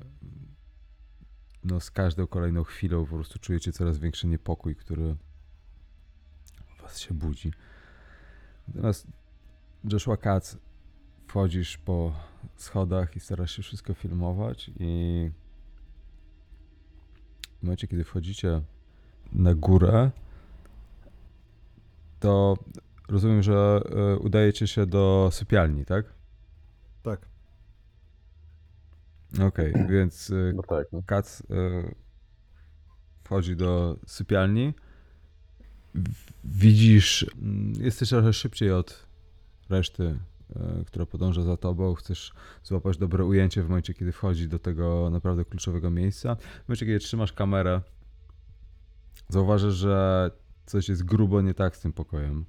no 1.65 1.81
z 1.81 1.91
każdą 1.91 2.27
kolejną 2.27 2.65
chwilą 2.65 3.07
po 3.07 3.15
prostu 3.15 3.39
czujecie 3.39 3.73
coraz 3.73 3.99
większy 3.99 4.27
niepokój, 4.27 4.77
który 4.77 5.17
was 6.83 6.99
się 6.99 7.15
budzi. 7.15 7.53
Natomiast 8.69 9.07
Joshua 9.85 10.17
Katz 10.17 10.57
wchodzisz 11.27 11.79
po 11.79 12.13
schodach 12.57 13.17
i 13.17 13.21
starasz 13.21 13.57
się 13.57 13.63
wszystko 13.63 13.95
filmować 13.95 14.71
i 14.81 15.31
w 17.61 17.63
momencie, 17.63 17.89
kiedy 17.89 18.05
wchodzicie 18.05 18.63
na 19.33 19.55
górę, 19.55 20.11
to 22.21 22.57
rozumiem, 23.09 23.43
że 23.43 23.81
e, 23.91 24.19
udajecie 24.19 24.67
się 24.67 24.87
do 24.87 25.29
sypialni, 25.33 25.85
tak? 25.85 26.07
Tak. 27.03 27.34
Okej, 29.43 29.75
więc 29.91 30.31
e, 30.31 30.53
No 30.55 30.63
tak, 30.63 30.87
no. 30.93 31.03
Kac 31.07 31.43
e, 31.51 31.95
wchodzi 33.25 33.57
do 33.57 33.99
sypialni. 34.07 34.75
Widzisz, 36.45 37.27
mm, 37.43 37.73
jesteś 37.81 38.09
trochę 38.09 38.33
szybciej 38.33 38.73
od 38.73 39.07
reszty, 39.71 40.19
e, 40.57 40.85
która 40.87 41.07
podąża 41.07 41.43
za 41.43 41.57
tobą. 41.57 41.95
Chcesz 41.95 42.33
złapać 42.63 42.99
dobre 42.99 43.25
ujęcie 43.25 43.63
w 43.63 43.69
momencie, 43.69 43.95
kiedy 43.95 44.13
wchodzi 44.13 44.49
do 44.49 44.59
tego 44.59 45.11
naprawdę 45.11 45.45
kluczowego 45.45 45.91
miejsca. 45.91 46.35
W 46.35 46.69
momencie, 46.69 46.87
kiedy 46.87 46.99
trzymasz 46.99 47.33
kamerę, 47.33 47.81
zauważysz, 49.29 49.75
że 49.75 50.31
coś 50.67 50.89
jest 50.89 51.05
grubo 51.05 51.41
nie 51.43 51.55
tak 51.55 51.77
z 51.77 51.81
tym 51.81 51.93
pokojem, 51.93 52.45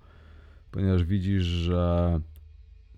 ponieważ 0.71 1.03
widzisz, 1.03 1.43
że 1.43 2.19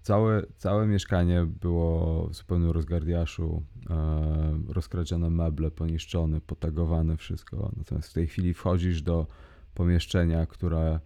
Całe, 0.07 0.43
całe 0.57 0.87
mieszkanie 0.87 1.45
było 1.45 2.27
w 2.27 2.35
zupełnym 2.35 2.71
rozgardiaszu, 2.71 3.63
e, 3.89 4.73
rozkradzione 4.73 5.29
meble, 5.29 5.71
poniszczone, 5.71 6.41
potagowane, 6.41 7.17
wszystko. 7.17 7.71
Natomiast 7.77 8.09
w 8.09 8.13
tej 8.13 8.27
chwili 8.27 8.53
wchodzisz 8.53 9.01
do 9.01 9.27
pomieszczenia, 9.73 10.45
które 10.45 10.99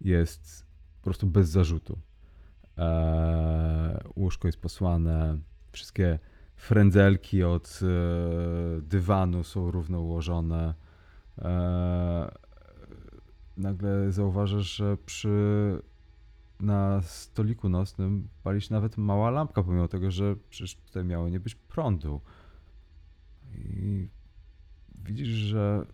jest 0.00 0.66
po 1.00 1.04
prostu 1.04 1.26
bez 1.26 1.48
zarzutu. 1.48 1.98
E, 2.78 4.00
łóżko 4.16 4.48
jest 4.48 4.60
posłane, 4.60 5.38
wszystkie 5.72 6.18
frędzelki 6.56 7.44
od 7.44 7.80
e, 7.82 8.80
dywanu 8.80 9.44
są 9.44 9.70
równo 9.70 10.00
ułożone. 10.00 10.74
E, 11.38 12.34
nagle 13.56 14.12
zauważasz, 14.12 14.76
że 14.76 14.96
przy 14.96 15.28
na 16.64 17.02
stoliku 17.02 17.68
nocnym 17.68 18.28
pali 18.42 18.60
się 18.60 18.74
nawet 18.74 18.96
mała 18.96 19.30
lampka, 19.30 19.62
pomimo 19.62 19.88
tego, 19.88 20.10
że 20.10 20.36
przecież 20.50 20.76
tutaj 20.76 21.04
miało 21.04 21.28
nie 21.28 21.40
być 21.40 21.54
prądu. 21.54 22.20
I 23.54 24.08
widzisz, 24.94 25.28
że 25.28 25.86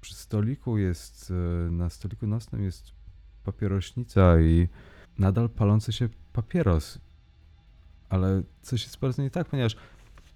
przy 0.00 0.14
stoliku 0.14 0.78
jest, 0.78 1.30
e, 1.30 1.70
na 1.70 1.90
stoliku 1.90 2.26
nocnym 2.26 2.62
jest 2.62 2.92
papierośnica 3.44 4.40
i 4.40 4.68
nadal 5.18 5.48
palący 5.48 5.92
się 5.92 6.08
papieros. 6.32 6.98
Ale 8.08 8.42
coś 8.62 8.84
jest 8.84 8.98
bardzo 8.98 9.22
nie 9.22 9.30
tak, 9.30 9.48
ponieważ 9.48 9.76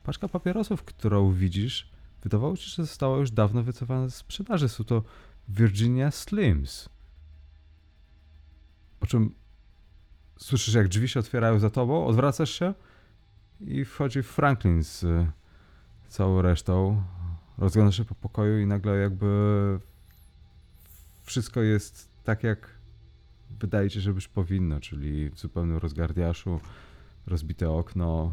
paczka 0.03 0.29
papierosów, 0.29 0.83
którą 0.83 1.33
widzisz, 1.33 1.91
wydawało 2.23 2.57
ci 2.57 2.65
się, 2.65 2.71
że 2.71 2.83
została 2.83 3.19
już 3.19 3.31
dawno 3.31 3.63
wycofana 3.63 4.09
z 4.09 4.15
sprzedaży. 4.15 4.69
Są 4.69 4.85
to 4.85 5.03
Virginia 5.49 6.11
Slims. 6.11 6.89
Po 9.01 9.07
czym 9.07 9.35
słyszysz, 10.37 10.75
jak 10.75 10.89
drzwi 10.89 11.09
się 11.09 11.21
otwierają 11.21 11.59
za 11.59 11.71
tobą, 11.71 12.07
odwracasz 12.07 12.51
się 12.51 12.75
i 13.61 13.85
wchodzi 13.85 14.23
Franklin 14.23 14.85
z 14.85 15.03
y, 15.05 15.31
całą 16.09 16.43
resztą. 16.43 17.03
Rozglądasz 17.59 17.97
się 17.97 18.05
po 18.05 18.15
pokoju 18.15 18.59
i 18.59 18.67
nagle 18.67 18.97
jakby 18.97 19.29
wszystko 21.23 21.63
jest 21.63 22.09
tak, 22.25 22.43
jak 22.43 22.71
wydaje 23.61 23.91
ci 23.91 23.95
się, 23.95 24.01
że 24.01 24.11
już 24.11 24.29
powinno, 24.29 24.81
czyli 24.81 25.31
w 25.31 25.39
zupełnym 25.39 25.77
rozgardiaszu, 25.77 26.61
rozbite 27.27 27.71
okno, 27.71 28.33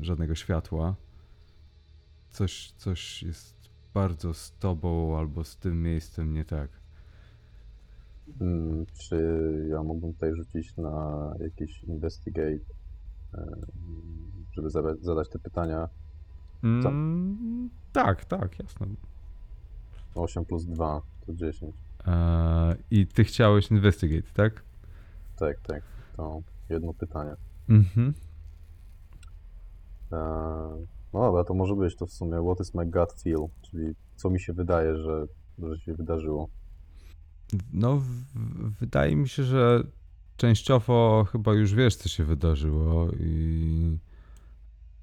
żadnego 0.00 0.34
światła. 0.34 0.94
Coś, 2.30 2.72
coś 2.76 3.22
jest 3.22 3.70
bardzo 3.94 4.34
z 4.34 4.52
tobą 4.52 5.18
albo 5.18 5.44
z 5.44 5.56
tym 5.56 5.82
miejscem 5.82 6.34
nie 6.34 6.44
tak. 6.44 6.81
Mm, 8.40 8.86
Czy 8.98 9.16
ja 9.70 9.82
mógłbym 9.82 10.12
tutaj 10.12 10.34
rzucić 10.34 10.76
na 10.76 11.34
jakiś 11.40 11.84
investigate, 11.84 12.64
e, 13.34 13.56
żeby 14.56 14.70
zada- 14.70 14.96
zadać 15.00 15.28
te 15.28 15.38
pytania? 15.38 15.88
Mm, 16.64 17.70
tak, 17.92 18.24
tak, 18.24 18.58
jasne. 18.58 18.86
8 20.14 20.44
plus 20.44 20.64
2 20.64 21.02
to 21.26 21.34
10. 21.34 21.74
Eee, 22.06 22.76
I 22.90 23.06
ty 23.06 23.24
chciałeś 23.24 23.70
investigate, 23.70 24.32
tak? 24.34 24.62
Tak, 25.38 25.60
tak. 25.60 25.82
To 26.16 26.40
jedno 26.70 26.94
pytanie. 26.94 27.34
Mhm. 27.68 28.14
E, 30.12 30.16
No 31.14 31.20
dobra, 31.20 31.44
to 31.44 31.54
może 31.54 31.74
być 31.76 31.96
to 31.96 32.06
w 32.06 32.12
sumie 32.12 32.42
what 32.42 32.60
is 32.60 32.74
my 32.74 32.86
gut 32.86 33.12
feel, 33.22 33.46
czyli 33.62 33.94
co 34.16 34.30
mi 34.30 34.40
się 34.40 34.52
wydaje, 34.52 34.96
że, 34.96 35.26
że 35.58 35.78
się 35.78 35.94
wydarzyło. 35.94 36.48
No, 37.72 38.02
wydaje 38.80 39.16
mi 39.16 39.28
się, 39.28 39.44
że 39.44 39.84
częściowo 40.36 41.26
chyba 41.32 41.52
już 41.52 41.74
wiesz, 41.74 41.96
co 41.96 42.08
się 42.08 42.24
wydarzyło 42.24 43.10
i 43.20 43.98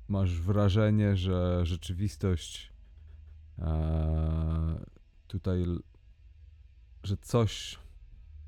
masz 0.07 0.41
wrażenie, 0.41 1.15
że 1.15 1.65
rzeczywistość 1.65 2.71
e, 3.59 4.85
tutaj, 5.27 5.65
że 7.03 7.17
coś, 7.17 7.79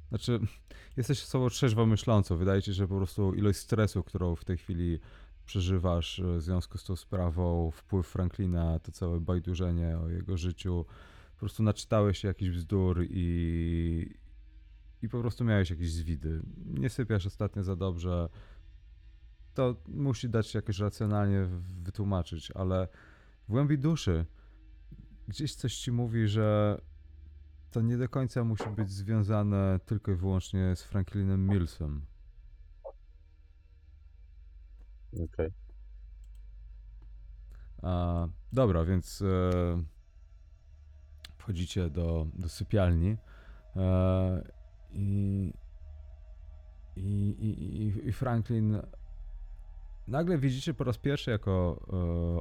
znaczy 0.10 0.40
jesteś 0.98 1.24
osobą 1.24 1.50
trzeźwo 1.50 1.86
myślącą. 1.86 2.38
Wydaje 2.38 2.62
ci 2.62 2.66
się, 2.66 2.74
że 2.74 2.88
po 2.88 2.98
prostu 2.98 3.34
ilość 3.34 3.60
stresu, 3.60 4.04
którą 4.04 4.36
w 4.36 4.46
tej 4.46 4.58
chwili 4.58 5.00
przeżywasz 5.46 6.20
e, 6.20 6.38
w 6.38 6.42
związku 6.42 6.78
z 6.78 6.84
tą 6.84 6.96
sprawą, 6.96 7.72
wpływ 7.72 8.08
Franklina, 8.08 8.80
to 8.80 8.92
całe 8.92 9.20
bajdurzenie 9.20 9.98
o 9.98 10.10
jego 10.10 10.38
życiu, 10.38 10.86
prostu 11.42 11.64
naczytałeś 11.64 12.18
się 12.18 12.28
jakiś 12.28 12.50
bzdur 12.50 13.06
i, 13.10 14.16
i 15.02 15.10
po 15.10 15.20
prostu 15.20 15.44
miałeś 15.44 15.70
jakieś 15.70 15.92
zwidy. 15.92 16.42
Nie 16.66 16.90
sypiasz 16.90 17.26
ostatnio 17.26 17.64
za 17.64 17.76
dobrze. 17.76 18.30
To 19.54 19.76
musi 19.88 20.30
dać 20.30 20.48
się 20.48 20.60
jakoś 20.60 20.80
racjonalnie 20.80 21.48
wytłumaczyć, 21.84 22.52
ale 22.52 22.88
w 23.48 23.52
głębi 23.52 23.78
duszy 23.78 24.26
gdzieś 25.28 25.56
coś 25.56 25.76
ci 25.76 25.92
mówi, 25.92 26.28
że 26.28 26.82
to 27.72 27.82
nie 27.82 27.98
do 27.98 28.10
końca 28.10 28.44
musi 28.44 28.70
być 28.70 28.92
związane 28.92 29.80
tylko 29.86 30.12
i 30.12 30.16
wyłącznie 30.16 30.76
z 30.76 30.84
Franklinem 30.84 31.48
Millsem. 31.48 32.06
Okej. 35.14 35.52
A, 37.82 38.28
dobra, 38.54 38.86
więc 38.86 39.22
e, 39.22 39.84
wchodzicie 41.42 41.90
do, 41.90 42.28
do 42.34 42.50
sypialni 42.50 43.18
e, 43.76 44.44
i, 44.94 45.54
i, 46.96 47.02
i, 47.40 48.08
i- 48.08 48.12
Franklin 48.12 48.80
nagle 50.08 50.38
widzicie 50.38 50.74
po 50.74 50.84
raz 50.84 50.98
pierwszy 50.98 51.32
jako 51.32 51.86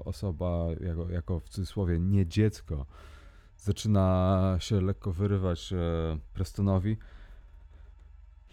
e, 0.01 0.05
osoba, 0.05 0.67
jako, 0.81 1.11
jako 1.11 1.41
w 1.41 1.49
cudzysłowie 1.49 1.99
nie 2.01 2.27
dziecko, 2.27 2.87
zaczyna 3.59 4.57
się 4.59 4.81
lekko 4.81 5.13
wyrywać 5.13 5.73
e, 5.73 5.77
Prestonowi 6.35 6.97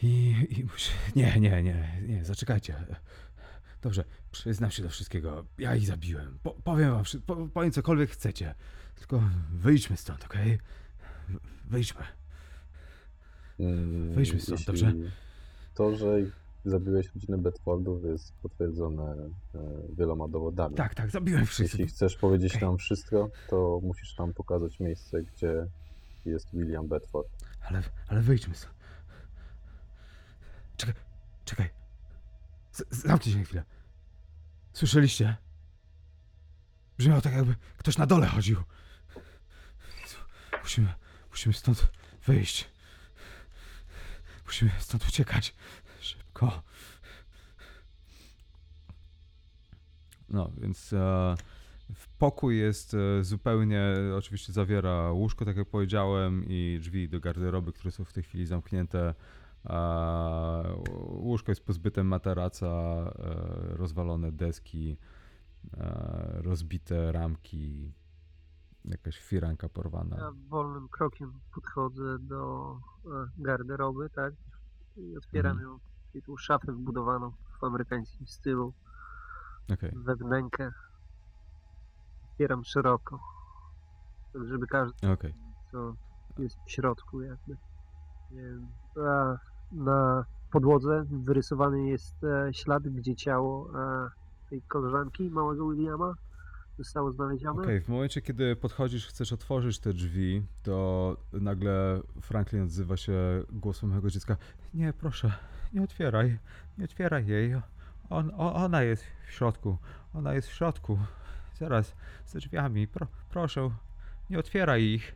i, 0.03 0.35
i 0.59 0.63
musi, 0.63 0.91
nie, 1.15 1.39
nie, 1.39 1.63
nie, 1.63 2.01
nie, 2.07 2.25
zaczekajcie. 2.25 2.85
Dobrze, 3.81 4.03
przyznam 4.31 4.71
się 4.71 4.83
do 4.83 4.89
wszystkiego. 4.89 5.45
Ja 5.57 5.75
ich 5.75 5.87
zabiłem. 5.87 6.39
Po, 6.43 6.51
powiem 6.51 6.91
wam, 6.91 7.03
po, 7.25 7.35
powiem 7.47 7.71
cokolwiek 7.71 8.09
chcecie. 8.09 8.55
Tylko 8.95 9.23
wyjdźmy 9.51 9.97
stąd, 9.97 10.25
okej? 10.25 10.59
W- 11.29 11.69
Wyjdźmy. 11.69 12.01
Mm, 13.59 14.13
Wejdźmy 14.13 14.39
stąd, 14.41 14.59
jeśli 14.59 14.65
dobrze? 14.65 14.93
To, 15.73 15.95
że 15.97 16.07
zabiłeś 16.65 17.07
rodzinę 17.15 17.37
Bedfordów 17.37 18.03
jest 18.03 18.33
potwierdzone 18.41 19.15
e, 19.55 19.59
wieloma 19.97 20.27
dowodami. 20.27 20.75
Tak, 20.75 20.95
tak, 20.95 21.11
zabiłem 21.11 21.45
wszystkich. 21.45 21.79
Jeśli 21.79 21.95
chcesz 21.95 22.15
powiedzieć 22.15 22.55
Okej. 22.55 22.67
nam 22.67 22.77
wszystko, 22.77 23.29
to 23.49 23.79
musisz 23.83 24.17
nam 24.17 24.33
pokazać 24.33 24.79
miejsce, 24.79 25.23
gdzie 25.23 25.67
jest 26.25 26.47
William 26.53 26.87
Bedford. 26.87 27.27
Ale, 27.61 27.83
ale 28.07 28.21
wyjdźmy 28.21 28.55
stąd. 28.55 28.73
Czekaj, 30.77 30.95
czekaj. 31.45 31.69
Zamknij 32.89 33.33
się 33.33 33.39
na 33.39 33.45
chwilę. 33.45 33.63
Słyszeliście? 34.73 35.35
Brzmiało 36.97 37.21
tak, 37.21 37.33
jakby 37.33 37.55
ktoś 37.77 37.97
na 37.97 38.05
dole 38.05 38.27
chodził. 38.27 38.63
Musimy, 40.63 40.93
musimy 41.31 41.53
stąd 41.53 41.91
wyjść. 42.25 42.69
Musimy 44.45 44.71
stąd 44.79 45.07
uciekać. 45.07 45.55
Szybko. 45.99 46.63
No, 50.29 50.51
więc 50.57 50.93
e, 50.93 51.35
w 51.93 52.07
pokój 52.07 52.57
jest 52.57 52.93
e, 52.93 53.23
zupełnie, 53.23 53.81
oczywiście 54.17 54.53
zawiera 54.53 55.11
łóżko, 55.11 55.45
tak 55.45 55.57
jak 55.57 55.69
powiedziałem, 55.69 56.43
i 56.47 56.77
drzwi 56.81 57.09
do 57.09 57.19
garderoby, 57.19 57.73
które 57.73 57.91
są 57.91 58.05
w 58.05 58.13
tej 58.13 58.23
chwili 58.23 58.45
zamknięte. 58.45 59.13
A, 59.69 60.63
łóżko 61.09 61.51
jest 61.51 61.65
pozbyte 61.65 62.03
materaca, 62.03 62.67
e, 62.67 63.11
rozwalone 63.75 64.31
deski, 64.31 64.97
e, 65.77 66.41
rozbite 66.41 67.11
ramki, 67.11 67.93
jakaś 68.85 69.19
firanka 69.19 69.69
porwana. 69.69 70.17
Ja 70.17 70.31
wolnym 70.49 70.87
krokiem 70.89 71.33
podchodzę 71.53 72.19
do 72.19 72.71
e, 73.05 73.09
garderoby, 73.37 74.09
tak? 74.09 74.33
I 74.97 75.17
otwieram 75.17 75.51
Mhm. 75.57 75.69
ją. 75.71 75.79
I 76.13 76.21
tu 76.21 76.37
szafę 76.37 76.71
wbudowaną 76.71 77.31
w 77.59 77.63
amerykańskim 77.63 78.27
stylu, 78.27 78.73
Okej. 79.73 79.91
we 79.95 80.15
wnękę. 80.15 80.71
Otwieram 82.31 82.63
szeroko, 82.63 83.19
tak 84.33 84.47
żeby 84.47 84.67
każdy, 84.67 85.11
Okej. 85.11 85.33
co 85.71 85.95
jest 86.37 86.57
w 86.67 86.71
środku 86.71 87.21
jakby. 87.21 87.57
Nie 88.31 88.41
wiem, 88.41 88.67
A 89.07 89.37
na 89.71 90.25
podłodze 90.51 91.05
wyrysowany 91.09 91.87
jest 91.87 92.23
e, 92.23 92.53
ślad, 92.53 92.83
gdzie 92.83 93.15
ciało 93.15 93.69
e, 93.69 94.09
tej 94.49 94.61
koleżanki, 94.61 95.29
małego 95.29 95.69
Williama, 95.69 96.13
zostało 96.77 97.11
znalezione. 97.11 97.63
Okej, 97.63 97.81
w 97.81 97.89
momencie, 97.89 98.21
kiedy 98.21 98.55
podchodzisz, 98.55 99.07
chcesz 99.07 99.33
otworzyć 99.33 99.79
te 99.79 99.93
drzwi, 99.93 100.43
to 100.63 101.17
nagle 101.33 102.01
Franklin 102.21 102.63
odzywa 102.63 102.97
się 102.97 103.13
głosem 103.51 103.89
mojego 103.89 104.09
dziecka. 104.09 104.37
Nie, 104.73 104.93
proszę, 104.93 105.31
nie 105.73 105.83
otwieraj, 105.83 106.37
nie 106.77 106.85
otwieraj 106.85 107.27
jej. 107.27 107.61
On, 108.09 108.31
o, 108.37 108.55
ona 108.55 108.83
jest 108.83 109.03
w 109.27 109.31
środku, 109.31 109.77
ona 110.13 110.33
jest 110.33 110.47
w 110.47 110.53
środku. 110.53 110.99
Zaraz, 111.59 111.95
za 112.27 112.39
drzwiami, 112.39 112.87
Pro, 112.87 113.07
proszę, 113.29 113.69
nie 114.29 114.39
otwieraj 114.39 114.83
ich. 114.83 115.15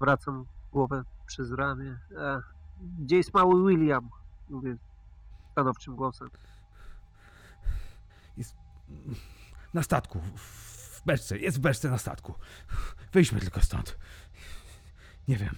Wracam 0.00 0.44
głowę 0.72 1.04
przez 1.26 1.52
ramię. 1.52 1.98
E, 2.16 2.53
gdzie 2.80 3.16
jest 3.16 3.34
mały 3.34 3.70
William? 3.70 4.10
Mówię 4.48 4.76
stanowczym 5.52 5.96
głosem. 5.96 6.30
Na 9.74 9.82
statku, 9.82 10.20
w 10.36 11.02
beczce, 11.06 11.38
jest 11.38 11.56
w 11.56 11.60
beczce 11.60 11.90
na 11.90 11.98
statku. 11.98 12.34
Wyjdźmy 13.12 13.40
tylko 13.40 13.60
stąd. 13.60 13.98
Nie 15.28 15.36
wiem. 15.36 15.54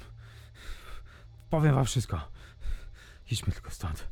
Powiem 1.51 1.75
wam 1.75 1.85
wszystko. 1.85 2.29
Idźmy 3.31 3.53
tylko 3.53 3.71
stąd. 3.71 4.09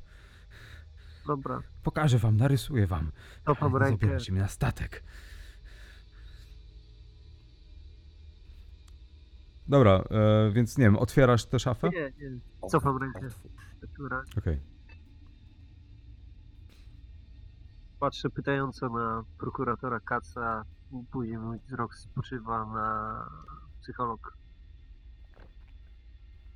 Dobra, 1.26 1.62
Pokażę 1.82 2.18
wam, 2.18 2.36
narysuję 2.36 2.86
wam. 2.86 3.12
Nie 3.46 3.78
rękę. 3.78 3.96
Zabierajcie 3.96 4.32
mnie 4.32 4.40
na 4.40 4.48
statek. 4.48 5.04
Dobra, 9.68 10.05
e, 10.11 10.50
więc 10.50 10.79
nie 10.79 10.85
wiem, 10.85 10.96
otwierasz 10.96 11.46
tę 11.46 11.59
szafę? 11.59 11.90
Nie, 11.90 12.12
nie, 12.31 12.38
cofam 12.68 12.98
rękę. 12.98 13.29
Która 13.92 14.22
Okej. 14.38 14.61
patrzę 18.00 18.31
pytająco 18.31 18.88
na 18.88 19.24
prokuratora 19.38 20.00
Kaca. 20.00 20.64
Później 21.12 21.38
mój 21.38 21.59
wzrok 21.59 21.94
spoczywa 21.94 22.66
na 22.66 23.18
psycholog. 23.83 24.37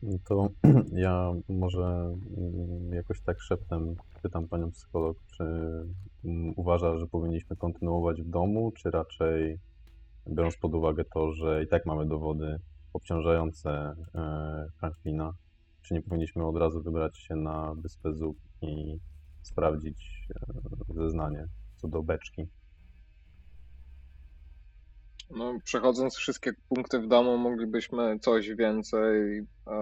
No 0.02 0.18
To 0.24 0.48
ja 1.06 1.32
może 1.48 2.14
mm, 2.36 2.92
jakoś 2.92 3.20
tak 3.20 3.40
szeptem 3.40 3.96
pytam 4.22 4.48
panią 4.48 4.70
psycholog, 4.70 5.16
czy 5.26 5.44
mm, 6.24 6.52
uważa, 6.56 6.96
że 6.96 7.06
powinniśmy 7.06 7.56
kontynuować 7.56 8.22
w 8.22 8.30
domu, 8.30 8.72
czy 8.72 8.90
raczej 8.90 9.58
biorąc 10.28 10.56
pod 10.56 10.74
uwagę 10.74 11.04
to, 11.04 11.32
że 11.32 11.62
i 11.62 11.68
tak 11.68 11.86
mamy 11.86 12.06
dowody 12.06 12.58
obciążające 12.92 13.70
e, 13.70 14.66
Franklina, 14.78 15.34
czy 15.82 15.94
nie 15.94 16.02
powinniśmy 16.02 16.46
od 16.46 16.56
razu 16.56 16.82
wybrać 16.82 17.18
się 17.18 17.36
na 17.36 17.74
Wyspę 17.74 18.14
Zub 18.14 18.38
i 18.62 18.98
sprawdzić 19.42 20.28
e, 20.34 20.94
zeznanie 20.94 21.46
co 21.76 21.88
do 21.88 22.02
beczki. 22.02 22.48
No, 25.30 25.58
przechodząc 25.64 26.16
wszystkie 26.16 26.52
punkty 26.68 27.00
w 27.00 27.08
domu, 27.08 27.38
moglibyśmy 27.38 28.18
coś 28.18 28.48
więcej 28.48 29.38
e, 29.66 29.76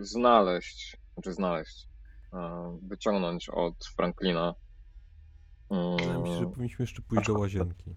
znaleźć, 0.00 0.96
znaczy 1.14 1.32
znaleźć, 1.32 1.88
e, 2.32 2.78
wyciągnąć 2.82 3.48
od 3.48 3.86
Franklina. 3.96 4.54
Wydaje 5.70 6.18
mi 6.18 6.28
się, 6.28 6.32
że 6.32 6.38
Mm, 6.38 6.50
powinniśmy 6.50 6.82
jeszcze 6.82 7.02
pójść 7.02 7.26
do 7.26 7.38
łazienki. 7.38 7.94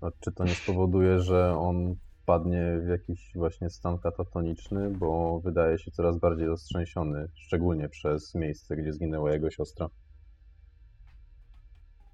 A 0.00 0.06
czy 0.20 0.32
to 0.32 0.44
nie 0.44 0.54
spowoduje, 0.54 1.20
że 1.20 1.58
on 1.58 1.96
wpadnie 2.28 2.78
w 2.84 2.88
jakiś 2.88 3.32
właśnie 3.34 3.70
stan 3.70 3.98
katatoniczny, 3.98 4.90
bo 4.90 5.40
wydaje 5.40 5.78
się 5.78 5.90
coraz 5.90 6.18
bardziej 6.18 6.46
roztrzęsiony, 6.46 7.28
szczególnie 7.34 7.88
przez 7.88 8.34
miejsce, 8.34 8.76
gdzie 8.76 8.92
zginęła 8.92 9.32
jego 9.32 9.50
siostra? 9.50 9.88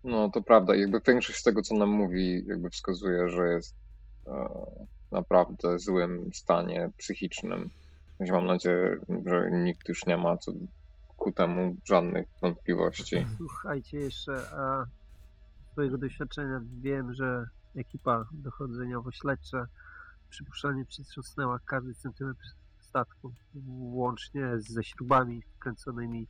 No, 0.04 0.30
to 0.30 0.42
prawda. 0.42 0.74
Jakby 0.74 1.00
większość 1.06 1.38
z 1.38 1.42
tego, 1.42 1.62
co 1.62 1.74
nam 1.74 1.88
mówi, 1.88 2.44
jakby 2.46 2.70
wskazuje, 2.70 3.28
że 3.28 3.46
jest 3.46 3.76
e, 4.26 4.48
naprawdę 5.12 5.78
złym 5.78 6.30
stanie 6.34 6.90
psychicznym. 6.96 7.70
Więc 8.20 8.32
mam 8.32 8.46
nadzieję, 8.46 8.96
że 9.26 9.50
nikt 9.50 9.88
już 9.88 10.06
nie 10.06 10.16
ma 10.16 10.36
co 10.36 10.52
ku 11.16 11.32
temu 11.32 11.76
żadnych 11.84 12.26
wątpliwości. 12.42 13.26
Słuchajcie 13.36 13.98
jeszcze, 13.98 14.32
a 14.52 14.86
z 15.68 15.72
swojego 15.72 15.98
doświadczenia 15.98 16.60
wiem, 16.80 17.14
że 17.14 17.46
ekipa 17.76 18.24
dochodzeniowo-śledcza 18.32 19.66
przypuszczalnie 20.34 20.84
przetrząsnęła 20.84 21.58
każdy 21.66 21.94
centymetr 21.94 22.44
statku, 22.80 23.34
łącznie 23.68 24.42
ze 24.58 24.84
śrubami 24.84 25.42
wkręconymi 25.42 26.28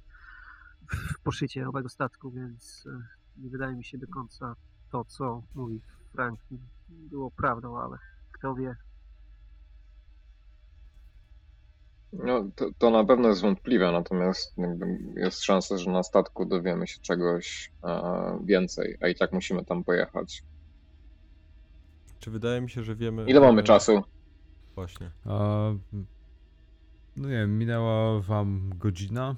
w 0.91 1.21
poszycie 1.23 1.69
owego 1.69 1.89
statku, 1.89 2.31
więc 2.31 2.85
e, 2.87 3.43
nie 3.43 3.51
wydaje 3.51 3.77
mi 3.77 3.85
się 3.85 3.99
do 3.99 4.07
końca 4.07 4.57
to, 4.93 5.05
co 5.05 5.43
mówi 5.55 5.81
Franklin, 6.13 6.61
było 6.89 7.31
prawdą, 7.31 7.79
ale 7.79 7.99
kto 8.33 8.55
wie. 8.55 8.77
No, 12.13 12.51
to, 12.57 12.71
to 12.79 12.91
na 12.91 13.05
pewno 13.05 13.29
jest 13.29 13.43
wątpliwe, 13.43 13.93
natomiast 13.93 14.57
jest 15.17 15.43
szansa, 15.43 15.79
że 15.79 15.91
na 15.91 16.03
statku 16.03 16.47
dowiemy 16.47 16.87
się 16.87 17.01
czegoś 17.01 17.73
e, 17.85 18.39
więcej, 18.45 18.97
a 19.01 19.09
i 19.09 19.15
tak 19.15 19.33
musimy 19.33 19.65
tam 19.65 19.85
pojechać. 19.85 20.43
Czy 22.25 22.31
wydaje 22.31 22.61
mi 22.61 22.71
się, 22.71 22.83
że 22.83 22.97
wiemy... 22.97 23.25
Ile 23.27 23.41
mamy 23.41 23.63
czasu? 23.63 24.03
Właśnie. 24.75 25.11
A, 25.25 25.71
no 27.17 27.29
nie 27.29 27.35
wiem, 27.35 27.59
minęła 27.59 28.21
wam 28.21 28.71
godzina. 28.77 29.37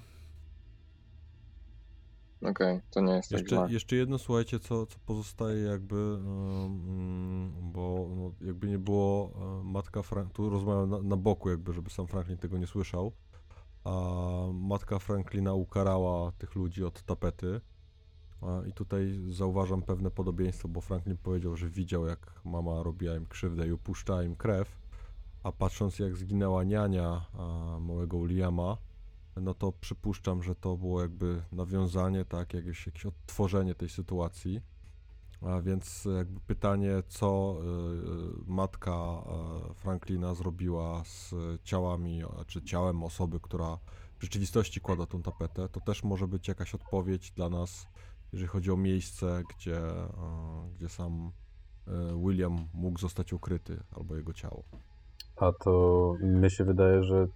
Okej, 2.42 2.80
to 2.90 3.00
nie 3.00 3.12
jest 3.12 3.30
tak 3.30 3.40
Jeszcze, 3.40 3.56
źle. 3.56 3.66
jeszcze 3.70 3.96
jedno, 3.96 4.18
słuchajcie, 4.18 4.60
co, 4.60 4.86
co 4.86 4.98
pozostaje 5.06 5.62
jakby, 5.62 6.14
um, 6.14 7.52
bo 7.72 8.08
no, 8.16 8.46
jakby 8.46 8.68
nie 8.68 8.78
było 8.78 9.30
e, 9.60 9.64
matka 9.64 10.02
Frank, 10.02 10.32
tu 10.32 10.50
rozmawiam 10.50 10.90
na, 10.90 11.02
na 11.02 11.16
boku 11.16 11.50
jakby, 11.50 11.72
żeby 11.72 11.90
sam 11.90 12.06
Franklin 12.06 12.38
tego 12.38 12.58
nie 12.58 12.66
słyszał, 12.66 13.12
a 13.84 13.90
matka 14.52 14.98
Franklina 14.98 15.54
ukarała 15.54 16.32
tych 16.32 16.54
ludzi 16.54 16.84
od 16.84 17.02
tapety 17.02 17.60
i 18.68 18.72
tutaj 18.72 19.18
zauważam 19.30 19.82
pewne 19.82 20.10
podobieństwo, 20.10 20.68
bo 20.68 20.80
Franklin 20.80 21.16
powiedział, 21.16 21.56
że 21.56 21.68
widział 21.68 22.06
jak 22.06 22.40
mama 22.44 22.82
robiła 22.82 23.16
im 23.16 23.26
krzywdę 23.26 23.68
i 23.68 23.72
upuszczała 23.72 24.22
im 24.22 24.36
krew, 24.36 24.78
a 25.42 25.52
patrząc 25.52 25.98
jak 25.98 26.16
zginęła 26.16 26.64
niania 26.64 27.26
małego 27.80 28.20
Williama, 28.20 28.76
no 29.36 29.54
to 29.54 29.72
przypuszczam, 29.72 30.42
że 30.42 30.54
to 30.54 30.76
było 30.76 31.02
jakby 31.02 31.42
nawiązanie, 31.52 32.24
tak, 32.24 32.54
jakieś, 32.54 32.86
jakieś 32.86 33.06
odtworzenie 33.06 33.74
tej 33.74 33.88
sytuacji. 33.88 34.60
A 35.40 35.60
więc 35.60 36.08
jakby 36.16 36.40
pytanie, 36.40 37.02
co 37.08 37.58
y, 38.48 38.52
matka 38.52 39.24
y, 39.70 39.74
Franklina 39.74 40.34
zrobiła 40.34 41.04
z 41.04 41.34
ciałami, 41.64 42.22
czy 42.46 42.62
ciałem 42.62 43.04
osoby, 43.04 43.40
która 43.40 43.78
w 44.18 44.22
rzeczywistości 44.22 44.80
kładła 44.80 45.06
tą 45.06 45.22
tapetę, 45.22 45.68
to 45.68 45.80
też 45.80 46.04
może 46.04 46.28
być 46.28 46.48
jakaś 46.48 46.74
odpowiedź 46.74 47.30
dla 47.30 47.48
nas, 47.48 47.86
jeżeli 48.36 48.48
chodzi 48.48 48.70
o 48.70 48.76
miejsce, 48.76 49.42
gdzie, 49.56 49.78
y, 49.78 50.74
gdzie 50.76 50.88
sam 50.88 51.32
y, 51.88 51.90
William 52.26 52.68
mógł 52.74 52.98
zostać 52.98 53.32
ukryty, 53.32 53.82
albo 53.90 54.16
jego 54.16 54.32
ciało. 54.32 54.62
A 55.36 55.52
to 55.52 56.14
mi 56.20 56.50
się 56.50 56.64
wydaje, 56.64 57.02
że 57.04 57.28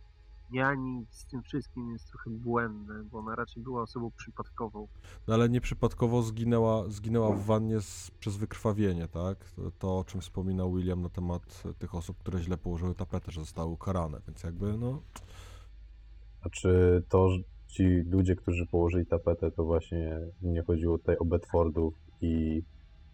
Jani 0.52 1.06
z 1.10 1.26
tym 1.26 1.42
wszystkim 1.42 1.92
jest 1.92 2.08
trochę 2.08 2.30
błędne, 2.30 3.04
bo 3.04 3.18
ona 3.18 3.36
raczej 3.36 3.62
była 3.62 3.82
osobą 3.82 4.10
przypadkową. 4.16 4.88
No 5.26 5.34
ale 5.34 5.48
nieprzypadkowo 5.48 6.22
zginęła, 6.22 6.88
zginęła 6.88 7.32
w 7.32 7.44
wannie 7.44 7.80
z, 7.80 8.10
przez 8.10 8.36
wykrwawienie, 8.36 9.08
tak? 9.08 9.50
To, 9.50 9.70
to, 9.78 9.98
o 9.98 10.04
czym 10.04 10.20
wspominał 10.20 10.74
William 10.74 11.02
na 11.02 11.08
temat 11.08 11.62
tych 11.78 11.94
osób, 11.94 12.18
które 12.18 12.42
źle 12.42 12.56
położyły 12.56 12.94
tapetę, 12.94 13.32
że 13.32 13.40
zostały 13.40 13.70
ukarane, 13.70 14.20
więc 14.26 14.42
jakby 14.42 14.78
no... 14.78 15.02
A 16.42 16.48
czy 16.48 17.02
to, 17.08 17.30
że 17.30 17.38
ci 17.70 18.02
ludzie, 18.10 18.36
którzy 18.36 18.66
położyli 18.66 19.06
tapetę, 19.06 19.50
to 19.50 19.64
właśnie 19.64 20.20
nie 20.42 20.62
chodziło 20.62 20.98
tutaj 20.98 21.16
o 21.16 21.24
Bedfordów 21.24 21.94
i 22.20 22.62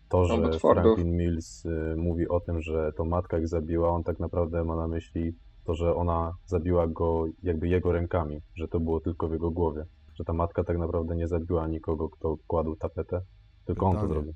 to, 0.09 0.25
że. 0.25 0.59
Franklin 0.59 1.17
Mills 1.17 1.65
y, 1.65 1.95
mówi 1.97 2.29
o 2.29 2.41
tym, 2.41 2.61
że 2.61 2.93
to 2.97 3.05
matka 3.05 3.39
ich 3.39 3.49
zabiła, 3.49 3.89
on 3.91 4.05
tak 4.05 4.21
naprawdę 4.21 4.65
ma 4.65 4.77
na 4.77 4.89
myśli 4.89 5.35
to, 5.65 5.75
że 5.75 5.95
ona 5.95 6.33
zabiła 6.47 6.87
go 6.87 7.25
jakby 7.43 7.69
jego 7.69 7.93
rękami, 7.93 8.41
że 8.55 8.69
to 8.69 8.81
było 8.81 9.01
tylko 9.01 9.29
w 9.29 9.33
jego 9.33 9.51
głowie. 9.51 9.87
Że 10.15 10.25
ta 10.25 10.33
matka 10.33 10.65
tak 10.65 10.79
naprawdę 10.79 11.17
nie 11.17 11.29
zabiła 11.29 11.67
nikogo, 11.69 12.09
kto 12.09 12.37
kładł 12.47 12.77
tapetę, 12.77 13.21
tylko 13.65 13.87
on 13.87 13.93
to 13.93 14.01
Pytanie. 14.01 14.15
zrobił. 14.15 14.35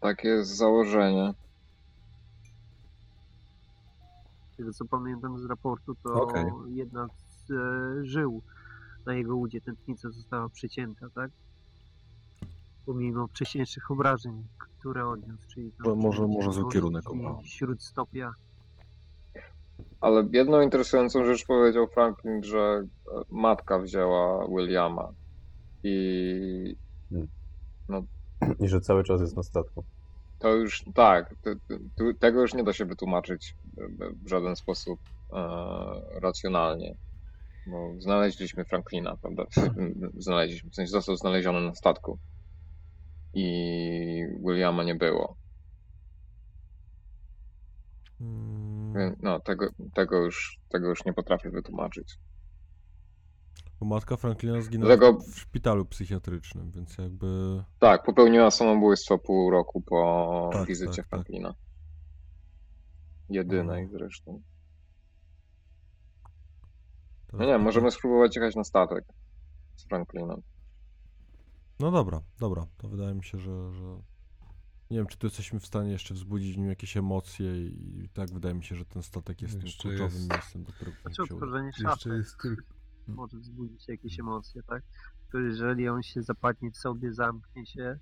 Takie 0.00 0.28
jest 0.28 0.56
założenie. 0.56 1.34
Z 4.52 4.56
tego 4.56 4.72
co 4.72 4.84
pamiętam 4.84 5.38
z 5.38 5.44
raportu, 5.44 5.94
to 5.94 6.12
Okej. 6.22 6.44
jedna 6.68 7.08
z 7.08 7.50
e, 7.50 8.04
żył 8.04 8.42
na 9.06 9.14
jego 9.14 9.36
udzie 9.36 9.60
tętnica 9.60 10.10
została 10.10 10.48
przecięta, 10.48 11.06
tak? 11.14 11.30
Pomimo 12.86 13.26
wcześniejszych 13.26 13.90
obrażeń, 13.90 14.44
które 14.58 15.08
odniósł, 15.08 15.48
czyli 15.48 15.72
tam 15.84 15.98
Może- 15.98 16.26
może 16.26 16.52
zły 16.52 16.72
kierunek 16.72 17.10
obrał. 17.10 17.40
Śródstopia. 17.44 18.32
Ale 20.00 20.28
jedną 20.32 20.60
interesującą 20.60 21.24
rzecz 21.24 21.46
powiedział 21.46 21.86
Franklin, 21.86 22.42
że 22.44 22.58
e, 22.58 22.84
matka 23.30 23.78
wzięła 23.78 24.48
Williama 24.48 25.12
i 25.84 26.76
I 28.60 28.68
że 28.68 28.80
cały 28.80 29.04
czas 29.04 29.20
jest 29.20 29.36
na 29.36 29.42
statku. 29.42 29.84
to 30.38 30.54
już 30.54 30.84
tak, 30.94 31.34
tego 32.18 32.40
już 32.42 32.54
nie 32.54 32.64
da 32.64 32.72
się 32.72 32.84
wytłumaczyć 32.84 33.54
w 34.24 34.28
żaden 34.28 34.56
sposób 34.56 35.00
e, 35.32 36.20
racjonalnie. 36.20 36.94
Bo 37.66 37.94
znaleźliśmy 37.98 38.64
Franklina, 38.64 39.16
prawda? 39.16 39.44
Znaleźliśmy, 40.18 40.70
w 40.70 40.74
sensie 40.74 40.90
został 40.90 41.16
znaleziony 41.16 41.60
na 41.60 41.74
statku. 41.74 42.18
I 43.34 43.46
Williama 44.46 44.84
nie 44.84 44.94
było. 44.94 45.36
Mm, 48.20 48.92
Więc, 48.94 49.16
No, 49.22 49.40
tego, 49.40 49.68
tego, 49.94 50.16
już, 50.24 50.58
tego 50.68 50.88
już 50.88 51.04
nie 51.04 51.12
potrafię 51.12 51.50
wytłumaczyć. 51.50 52.18
bo 53.80 53.86
matka 53.86 54.16
Franklina 54.16 54.60
zginęła 54.60 54.96
Dlatego- 54.96 55.20
w 55.20 55.38
szpitalu 55.38 55.84
psychiatrycznym, 55.84 56.70
więc 56.70 56.98
jakby... 56.98 57.62
Tak, 57.78 58.02
popełniła 58.04 58.50
samobójstwo 58.50 59.18
pół 59.18 59.50
roku 59.50 59.80
po 59.80 60.50
Tak, 60.52 60.66
wizycie 60.68 60.90
tak, 60.90 60.96
tak. 60.96 61.08
Franklina. 61.08 61.54
Jedynej 63.30 63.88
zresztą. 63.88 64.42
No 67.32 67.44
nie, 67.44 67.58
możemy 67.58 67.90
spróbować 67.90 68.36
jechać 68.36 68.56
na 68.56 68.64
statek 68.64 69.04
z 69.76 69.84
Franklinem. 69.84 70.42
No 71.80 71.90
dobra, 71.90 72.20
dobra, 72.40 72.66
to 72.76 72.88
wydaje 72.88 73.14
mi 73.14 73.24
się, 73.24 73.38
że, 73.38 73.72
że... 73.72 74.02
Nie 74.90 74.98
wiem, 74.98 75.06
czy 75.06 75.18
tu 75.18 75.26
jesteśmy 75.26 75.60
w 75.60 75.66
stanie 75.66 75.90
jeszcze 75.92 76.14
wzbudzić 76.14 76.54
w 76.54 76.58
nim 76.58 76.68
jakieś 76.68 76.96
emocje 76.96 77.66
i, 77.66 78.08
tak 78.14 78.30
wydaje 78.32 78.54
mi 78.54 78.64
się, 78.64 78.76
że 78.76 78.84
ten 78.84 79.02
statek 79.02 79.42
jest 79.42 79.54
tym 79.54 79.66
Jeszcze 79.66 79.82
kluczowym 79.88 80.18
jest- 80.18 80.30
miejscem, 80.30 80.64
do 80.64 80.72
którego 80.72 80.96
Znaczy 81.02 81.08
musimy 81.22 81.26
się 81.28 81.34
udać. 81.34 81.42
otworzenie 81.42 81.66
Jeszcze 81.66 81.82
szafy 81.82 82.16
jest 82.16 82.36
tylko... 82.42 82.62
może 83.08 83.38
wzbudzić 83.38 83.88
jakieś 83.88 84.20
emocje, 84.20 84.62
tak? 84.62 84.82
To 85.32 85.38
jeżeli 85.38 85.88
on 85.88 86.02
się 86.02 86.22
zapadnie 86.22 86.70
w 86.70 86.76
sobie, 86.76 87.12
zamknie 87.14 87.66
się, 87.66 87.98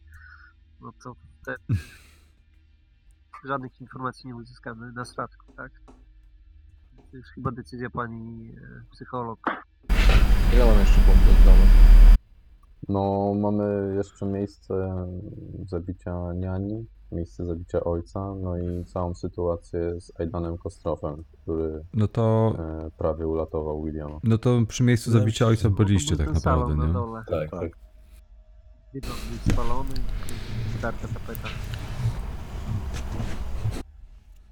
no 0.80 0.92
to 1.04 1.16
wtedy 1.42 1.58
żadnych 3.44 3.80
informacji 3.80 4.26
nie 4.26 4.36
uzyskamy 4.36 4.92
na 4.92 5.04
statku, 5.04 5.52
tak? 5.52 5.72
To 7.10 7.16
już 7.16 7.26
chyba 7.26 7.50
decyzja 7.50 7.90
pani 7.90 8.54
e, 8.56 8.84
psycholog. 8.92 9.38
Ile 10.54 10.66
mam 10.66 10.78
jeszcze 10.78 10.94
punktów 11.00 11.34
w 11.42 11.44
domu? 11.44 11.62
No, 12.88 13.34
mamy 13.40 13.94
jeszcze 13.96 14.26
miejsce 14.26 15.06
zabicia 15.66 16.32
niani, 16.34 16.86
miejsce 17.12 17.46
zabicia 17.46 17.80
ojca, 17.84 18.34
no 18.34 18.58
i 18.58 18.84
całą 18.84 19.14
sytuację 19.14 20.00
z 20.00 20.12
Aidanem 20.20 20.58
Kostrofem, 20.58 21.24
który 21.42 21.84
No 21.94 22.08
to, 22.08 22.54
e, 22.58 22.90
prawie 22.98 23.26
uratował 23.26 23.82
Williama. 23.84 24.18
no 24.24 24.38
to 24.38 24.58
przy 24.68 24.82
miejscu 24.82 25.10
mi 25.10 25.18
zabicia 25.18 25.46
ojca 25.46 25.68
No 25.68 25.74
byliście 25.74 26.16
tak 26.16 26.34
naprawdę, 26.34 26.74
na 26.74 26.86
nie? 26.86 26.92
dole. 26.92 27.22
Tak, 27.28 27.50
tak. 27.50 27.70
Widok 28.94 29.10
był 29.10 29.54
spalony, 29.54 29.94
zdarta 30.78 31.08
tapeta. 31.08 31.48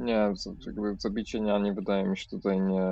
Nie, 0.00 0.32
jakby 0.66 0.96
zabicie 0.98 1.40
niani 1.40 1.72
wydaje 1.72 2.04
mi 2.08 2.16
się 2.16 2.28
tutaj 2.28 2.61
nie, 2.61 2.82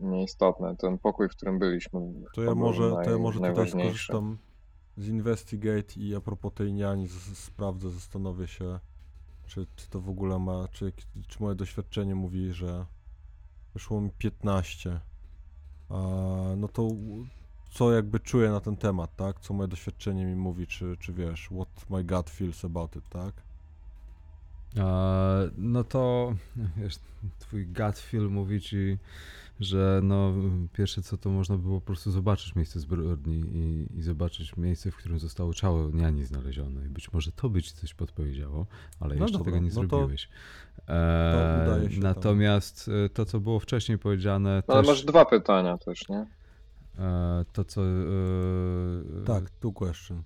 nieistotne. 0.00 0.76
Ten 0.76 0.98
pokój, 0.98 1.28
w 1.28 1.30
którym 1.30 1.58
byliśmy. 1.58 2.00
To 2.34 2.42
ja 2.42 2.54
może, 2.54 2.90
to 2.90 3.10
ja 3.10 3.16
naj- 3.16 3.20
może 3.20 3.40
tutaj 3.40 3.54
skorzystam 3.68 4.38
z 4.96 5.08
Investigate 5.08 6.00
i 6.00 6.14
a 6.14 6.20
propos 6.20 6.52
tej 6.54 6.72
niani 6.72 7.08
z- 7.08 7.38
sprawdzę, 7.38 7.90
zastanowię 7.90 8.46
się, 8.48 8.78
czy, 9.46 9.66
czy 9.76 9.88
to 9.90 10.00
w 10.00 10.08
ogóle 10.08 10.38
ma, 10.38 10.68
czy, 10.68 10.92
czy 11.28 11.42
moje 11.42 11.54
doświadczenie 11.54 12.14
mówi, 12.14 12.52
że 12.52 12.86
wyszło 13.74 14.00
mi 14.00 14.10
15. 14.10 15.00
A, 15.88 15.94
no 16.56 16.68
to 16.68 16.88
co 17.70 17.92
jakby 17.92 18.20
czuję 18.20 18.50
na 18.50 18.60
ten 18.60 18.76
temat, 18.76 19.16
tak? 19.16 19.40
Co 19.40 19.54
moje 19.54 19.68
doświadczenie 19.68 20.24
mi 20.26 20.36
mówi, 20.36 20.66
czy, 20.66 20.96
czy 21.00 21.12
wiesz, 21.12 21.46
what 21.54 21.90
my 21.90 22.04
gut 22.04 22.30
feels 22.30 22.64
about 22.64 22.96
it, 22.96 23.08
tak? 23.08 23.34
No 25.56 25.84
to 25.84 26.34
wiesz, 26.76 26.94
twój 27.38 27.66
gut 27.66 27.98
feel 27.98 28.30
mówi 28.30 28.60
ci, 28.60 28.98
że 29.60 30.00
no 30.02 30.32
pierwsze 30.72 31.02
co 31.02 31.16
to 31.16 31.30
można 31.30 31.56
było 31.56 31.80
po 31.80 31.86
prostu 31.86 32.10
zobaczyć 32.10 32.54
miejsce 32.54 32.80
zbrodni 32.80 33.34
i, 33.40 33.86
i 33.98 34.02
zobaczyć 34.02 34.56
miejsce, 34.56 34.90
w 34.90 34.96
którym 34.96 35.18
zostało 35.18 35.54
ciało 35.54 35.90
niani 35.90 36.24
znalezione. 36.24 36.86
I 36.86 36.88
być 36.88 37.12
może 37.12 37.32
to 37.32 37.48
by 37.48 37.62
ci 37.62 37.72
coś 37.72 37.94
podpowiedziało, 37.94 38.66
ale 39.00 39.14
No 39.16 39.22
jeszcze 39.22 39.38
dobra, 39.38 39.52
tego 39.52 39.64
nie 39.64 39.70
no 39.74 39.82
to- 39.82 39.88
zrobiłeś. 39.88 40.28
E, 40.88 41.62
udaje 41.64 41.90
się 41.90 42.00
natomiast 42.00 42.90
e, 43.04 43.08
to, 43.08 43.24
co 43.24 43.40
było 43.40 43.60
wcześniej 43.60 43.98
powiedziane, 43.98 44.62
No, 44.68 44.74
ale 44.74 44.82
też, 44.82 44.88
masz 44.90 45.04
dwa 45.04 45.24
pytania 45.24 45.78
też, 45.78 46.08
nie? 46.08 46.26
e, 46.98 47.44
to, 47.52 47.64
co 47.64 47.82
e, 47.82 49.24
Tak, 49.26 49.50
tu 49.50 49.72
question. 49.72 50.22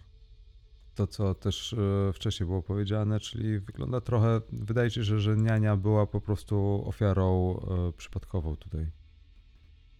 To, 0.95 1.07
co 1.07 1.35
też 1.35 1.73
e, 1.73 2.13
wcześniej 2.13 2.47
było 2.47 2.63
powiedziane, 2.63 3.21
czyli 3.21 3.59
wygląda 3.59 4.01
trochę, 4.01 4.41
wydaje 4.53 4.91
się, 4.91 5.03
że, 5.03 5.21
że 5.21 5.37
niania 5.37 5.77
była 5.77 6.07
po 6.07 6.21
prostu 6.21 6.83
ofiarą 6.87 7.57
e, 7.89 7.93
przypadkową 7.93 8.57
tutaj. 8.57 8.91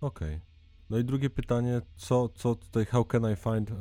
Okej. 0.01 0.41
No 0.91 0.99
i 0.99 1.05
drugie 1.05 1.31
pytanie, 1.31 1.83
co, 1.97 2.29
co 2.29 2.55
tutaj, 2.55 2.87
how 2.87 3.05
can 3.05 3.33
I 3.33 3.37
find 3.37 3.71
e, 3.71 3.75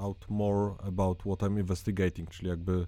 out 0.00 0.26
more 0.28 0.74
about 0.82 1.18
what 1.18 1.38
I'm 1.38 1.60
investigating, 1.60 2.30
czyli 2.30 2.48
jakby, 2.48 2.86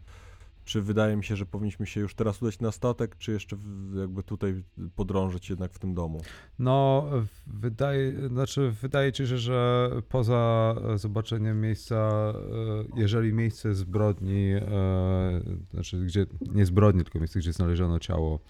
czy 0.65 0.83
wydaje 0.83 1.17
mi 1.17 1.25
się, 1.25 1.37
że 1.37 1.47
powinniśmy 1.47 1.87
się 1.87 2.01
już 2.01 2.15
teraz 2.15 2.43
udać 2.43 2.61
na 2.61 2.73
statek, 2.73 3.17
czy 3.17 3.33
jeszcze 3.33 3.57
jakby 3.95 4.23
tutaj 4.23 4.63
podrążyć 4.97 5.51
jednak 5.51 5.73
w 5.73 5.79
tym 5.79 5.95
domu? 5.95 6.21
No, 6.59 7.11
wydaje, 7.47 8.29
znaczy, 8.29 8.73
wydaje 8.83 9.13
ci 9.13 9.27
się, 9.27 9.39
że 9.39 9.91
poza 10.09 10.75
zobaczeniem 10.97 11.61
miejsca, 11.61 11.97
e, 11.97 13.01
jeżeli 13.01 13.33
miejsce 13.33 13.75
zbrodni, 13.75 14.53
e, 14.53 15.41
znaczy 15.73 16.05
gdzie, 16.05 16.27
nie 16.55 16.67
zbrodni, 16.67 17.05
tylko 17.05 17.19
miejsce, 17.19 17.39
gdzie 17.39 17.53
znaleziono 17.53 17.99
ciało 17.99 18.41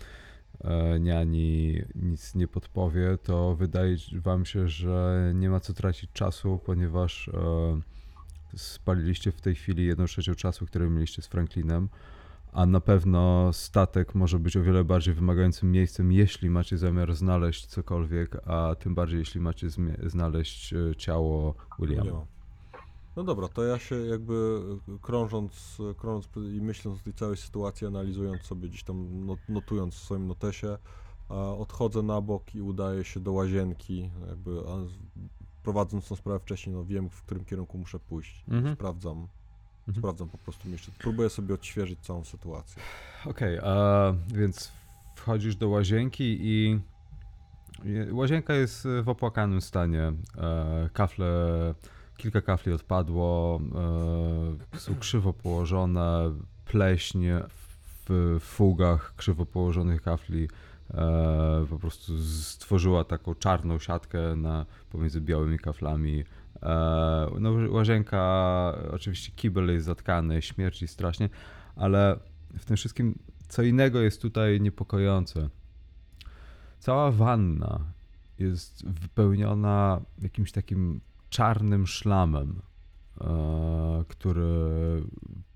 e, 0.61 1.01
niani 1.01 1.83
nic 1.95 2.35
nie 2.35 2.49
podpowie, 2.49 3.19
to 3.23 3.57
wydaje 3.57 3.97
wam 4.13 4.45
się, 4.45 4.69
że 4.69 5.33
nie 5.35 5.51
ma 5.51 5.61
co 5.61 5.73
tracić 5.73 6.13
czasu, 6.13 6.61
ponieważ 6.65 7.31
spaliliście 8.57 9.33
w 9.33 9.41
tej 9.41 9.55
chwili 9.55 9.87
jedną 9.87 10.07
trzecią 10.07 10.35
czasu, 10.35 10.67
który 10.67 10.91
mieliście 10.91 11.23
z 11.23 11.27
Franklinem, 11.27 11.89
a 12.53 12.67
na 12.67 12.81
pewno 12.81 13.53
statek 13.53 14.15
może 14.15 14.39
być 14.39 14.57
o 14.57 14.63
wiele 14.63 14.85
bardziej 14.85 15.15
wymagającym 15.15 15.73
miejscem, 15.73 16.13
jeśli 16.13 16.51
macie 16.51 16.79
zamiar 16.79 17.15
znaleźć 17.15 17.67
cokolwiek, 17.67 18.49
a 18.49 18.75
tym 18.75 18.95
bardziej 18.95 19.19
jeśli 19.19 19.41
macie 19.41 19.67
znaleźć 20.07 20.75
e, 20.75 20.97
ciało 20.97 21.55
Williama. 21.79 22.27
No 23.17 23.25
dobra, 23.25 23.49
to 23.49 23.65
ja 23.65 23.79
się 23.79 23.97
jakby 23.97 24.61
e, 24.89 24.99
krążąc, 24.99 25.79
e, 25.91 25.95
krążąc 25.95 26.29
i 26.37 26.61
myśląc 26.61 27.01
o 27.01 27.05
tej 27.05 27.13
całej 27.13 27.37
sytuacji, 27.37 27.87
analizując 27.87 28.43
sobie 28.43 28.69
gdzieś 28.69 28.83
tam, 28.83 29.27
not- 29.27 29.49
notując 29.49 29.95
w 29.95 29.99
swoim 29.99 30.27
notesie, 30.27 30.79
odchodzę 31.59 32.03
na 32.03 32.21
bok 32.21 32.55
i 32.55 32.63
udaję 32.63 33.05
się 33.05 33.21
do 33.21 33.33
łazienki, 33.33 34.11
jakby 34.29 34.67
prowadząc 35.63 36.09
tą 36.09 36.17
sprawę 36.17 36.39
wcześniej, 36.39 36.77
no 36.77 36.85
wiem 36.85 37.09
w 37.11 37.23
którym 37.23 37.45
kierunku 37.45 37.79
muszę 37.79 37.99
pójść. 37.99 38.45
Mhm. 38.49 38.75
Sprawdzam, 38.75 39.29
Mhm. 39.89 39.97
sprawdzam 40.03 40.29
po 40.29 40.39
prostu 40.39 40.69
jeszcze, 40.69 40.93
próbuję 40.99 41.31
sobie 41.31 41.55
odświeżyć 41.55 42.01
całą 42.01 42.25
sytuację. 42.25 42.83
Okej, 43.27 43.59
a 43.59 44.15
więc 44.35 44.73
wchodzisz 45.17 45.57
do 45.57 45.69
łazienki 45.69 46.39
i 46.41 46.81
łazienka 48.13 48.55
jest 48.55 48.89
w 49.03 49.09
opłakanym 49.09 49.61
stanie. 49.61 50.13
E, 50.39 50.91
Kafle, 50.93 51.27
kilka 52.17 52.41
kafli 52.41 52.73
odpadło, 52.73 53.61
e, 54.75 54.79
są 54.79 54.95
krzywo 54.99 55.33
położone, 55.33 56.33
pleśń 56.65 57.27
w 58.09 58.37
fugach 58.41 59.15
krzywo 59.17 59.47
położonych 59.47 60.03
kafli 60.03 60.49
po 61.71 61.79
prostu 61.79 62.19
stworzyła 62.23 63.05
taką 63.05 63.35
czarną 63.35 63.79
siatkę 63.79 64.37
na, 64.37 64.67
pomiędzy 64.91 65.21
białymi 65.21 65.59
kaflami. 65.59 66.25
E, 66.63 67.31
no, 67.41 67.53
łazienka, 67.71 68.79
oczywiście 68.93 69.33
kibel 69.37 69.73
jest 69.73 69.87
zatkany, 69.87 70.43
śmierci 70.43 70.89
strasznie, 70.89 71.29
ale 71.77 72.19
w 72.59 72.65
tym 72.65 72.77
wszystkim 72.77 73.19
co 73.49 73.63
innego 73.63 74.01
jest 74.01 74.23
tutaj 74.23 74.61
niepokojące. 74.61 75.49
Cała 76.79 77.11
wanna 77.11 77.81
jest 78.39 78.89
wypełniona 78.89 80.01
jakimś 80.23 80.53
takim 80.53 81.01
czarnym 81.31 81.87
szlamem, 81.87 82.63
e, 83.21 84.05
który 84.09 85.03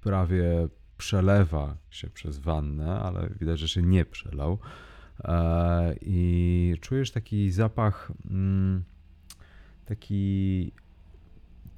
prawie 0.01 0.69
przelewa 0.99 1.77
się 1.91 2.11
przez 2.11 2.39
wannę, 2.39 3.01
ale 3.01 3.31
widać, 3.41 3.59
że 3.59 3.69
się 3.69 3.83
nie 3.83 4.05
przelał. 4.05 4.59
E, 5.25 5.95
I 6.01 6.75
czujesz 6.81 7.11
taki 7.11 7.51
zapach 7.51 8.13
mm, 8.31 8.85
taki 9.85 10.73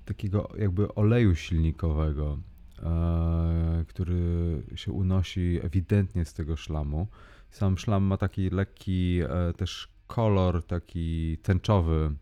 takiego 0.05 0.49
jakby 0.59 0.95
oleju 0.95 1.35
silnikowego, 1.35 2.39
e, 2.83 3.85
który 3.89 4.63
się 4.75 4.93
unosi 4.93 5.59
ewidentnie 5.63 6.25
z 6.25 6.35
tego 6.35 6.57
szlamu. 6.57 7.07
Sam 7.51 7.79
szlam 7.79 8.03
ma 8.03 8.17
taki 8.17 8.51
lekki 8.51 9.21
e, 9.23 9.53
też 9.53 9.89
kolor, 10.07 10.67
taki 10.67 11.39
tęczowy, 11.43 12.15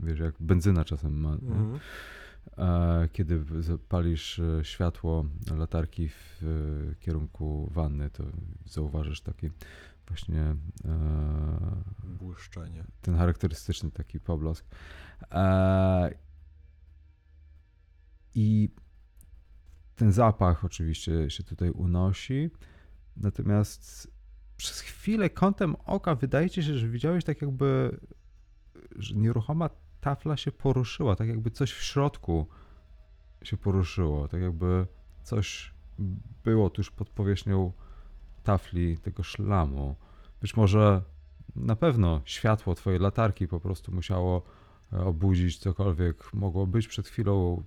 wiesz, 0.00 0.18
jak 0.18 0.34
benzyna 0.40 0.84
czasem 0.84 1.20
ma. 1.20 1.32
Mhm. 1.32 1.78
Kiedy 3.12 3.44
zapalisz 3.62 4.38
e, 4.38 4.64
światło 4.64 5.24
latarki 5.56 6.08
w 6.08 6.42
kierunku 7.00 7.70
wanny, 7.74 8.10
to 8.10 8.24
zauważysz 8.66 9.20
taki 9.20 9.50
właśnie 10.12 10.40
e, 10.40 10.56
Błyszczenie. 12.04 12.84
ten 13.00 13.16
charakterystyczny 13.16 13.90
taki 13.90 14.20
poblask. 14.20 14.66
E, 15.30 16.14
I 18.34 18.68
ten 19.96 20.12
zapach 20.12 20.64
oczywiście 20.64 21.30
się 21.30 21.44
tutaj 21.44 21.70
unosi, 21.70 22.50
natomiast 23.16 24.12
przez 24.56 24.80
chwilę 24.80 25.30
kątem 25.30 25.76
oka 25.76 26.14
wydaje 26.14 26.50
ci 26.50 26.62
się, 26.62 26.78
że 26.78 26.88
widziałeś 26.88 27.24
tak 27.24 27.42
jakby, 27.42 28.00
że 28.96 29.14
nieruchoma 29.14 29.70
tafla 30.00 30.36
się 30.36 30.52
poruszyła, 30.52 31.16
tak 31.16 31.28
jakby 31.28 31.50
coś 31.50 31.72
w 31.72 31.82
środku 31.82 32.46
się 33.42 33.56
poruszyło, 33.56 34.28
tak 34.28 34.40
jakby 34.40 34.86
coś 35.22 35.74
było 36.44 36.70
tuż 36.70 36.90
pod 36.90 37.10
powierzchnią 37.10 37.72
tafli 38.42 38.98
tego 38.98 39.22
szlamu. 39.22 39.96
Być 40.40 40.56
może 40.56 41.02
na 41.56 41.76
pewno 41.76 42.20
światło 42.24 42.74
twojej 42.74 43.00
latarki 43.00 43.48
po 43.48 43.60
prostu 43.60 43.92
musiało 43.92 44.42
e, 44.92 45.00
obudzić 45.04 45.58
cokolwiek 45.58 46.34
mogło 46.34 46.66
być 46.66 46.88
przed 46.88 47.08
chwilą 47.08 47.64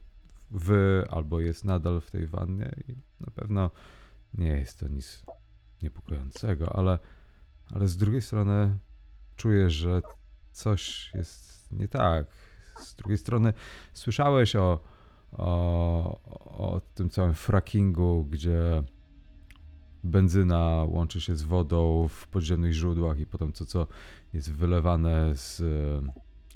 w 0.52 1.02
albo 1.10 1.40
jest 1.40 1.66
nadal 1.66 2.02
w 2.02 2.12
tej 2.12 2.28
wannie 2.28 2.76
i 2.88 2.96
na 3.20 3.32
pewno 3.32 3.72
nie 4.34 4.48
jest 4.48 4.80
to 4.80 4.88
nic 4.88 5.26
niepokojącego, 5.82 6.76
ale, 6.76 7.00
ale 7.72 7.88
z 7.88 7.98
drugiej 7.98 8.22
strony 8.22 8.78
czujesz, 9.36 9.74
że 9.74 10.02
coś 10.52 11.12
jest 11.14 11.72
nie 11.72 11.88
tak. 11.88 12.28
Z 12.80 12.96
drugiej 12.96 13.18
strony 13.18 13.54
słyszałeś 13.94 14.56
o, 14.56 14.80
o, 15.32 16.20
o 16.58 16.82
tym 16.94 17.10
całym 17.10 17.34
frackingu, 17.34 18.26
gdzie 18.26 18.84
benzyna 20.06 20.86
łączy 20.88 21.22
się 21.22 21.36
z 21.36 21.44
wodą 21.44 22.08
w 22.08 22.28
podziemnych 22.28 22.74
źródłach 22.74 23.20
i 23.20 23.26
potem 23.26 23.52
to, 23.52 23.66
co 23.66 23.88
jest 24.34 24.52
wylewane 24.52 25.36
z 25.36 25.62
e, 25.62 26.12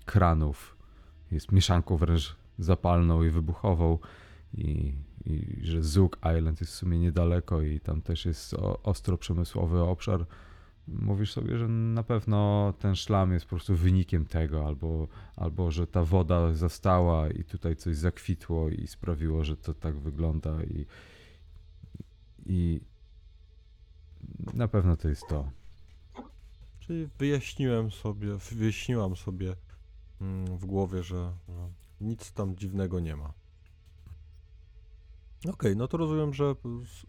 kranów, 0.05 0.77
jest 1.31 1.51
mieszanką 1.51 1.97
wręcz 1.97 2.35
zapalną 2.59 3.23
i 3.23 3.29
wybuchową. 3.29 3.97
i, 4.53 4.93
i 5.25 5.59
że 5.61 5.83
Zug 5.83 6.17
Island 6.37 6.61
jest 6.61 6.73
w 6.73 6.75
sumie 6.75 6.99
niedaleko 6.99 7.61
i 7.61 7.79
tam 7.79 8.01
też 8.01 8.25
jest 8.25 8.55
ostro 8.83 9.17
przemysłowy 9.17 9.81
obszar, 9.81 10.25
mówisz 10.87 11.33
sobie, 11.33 11.57
że 11.57 11.67
na 11.67 12.03
pewno 12.03 12.73
ten 12.79 12.95
szlam 12.95 13.33
jest 13.33 13.45
po 13.45 13.49
prostu 13.49 13.75
wynikiem 13.75 14.25
tego, 14.25 14.65
albo, 14.67 15.07
albo 15.35 15.71
że 15.71 15.87
ta 15.87 16.03
woda 16.03 16.53
zastała 16.53 17.29
i 17.29 17.43
tutaj 17.43 17.75
coś 17.75 17.95
zakwitło 17.95 18.69
i 18.69 18.87
sprawiło, 18.87 19.43
że 19.43 19.57
to 19.57 19.73
tak 19.73 19.97
wygląda 19.97 20.63
i, 20.63 20.85
i 22.45 22.81
na 24.53 24.67
pewno 24.67 24.97
to 24.97 25.09
jest 25.09 25.27
to. 25.27 25.51
Czyli 26.79 27.09
wyjaśniłem 27.19 27.91
sobie, 27.91 28.35
wyjaśniłam 28.35 29.15
sobie 29.15 29.55
mm, 30.21 30.57
w 30.57 30.65
głowie, 30.65 31.03
że, 31.03 31.33
że 31.49 31.69
nic 32.01 32.31
tam 32.31 32.55
dziwnego 32.55 32.99
nie 32.99 33.15
ma. 33.15 33.33
Okej, 35.47 35.75
no 35.75 35.87
to 35.87 35.97
rozumiem, 35.97 36.33
że 36.33 36.55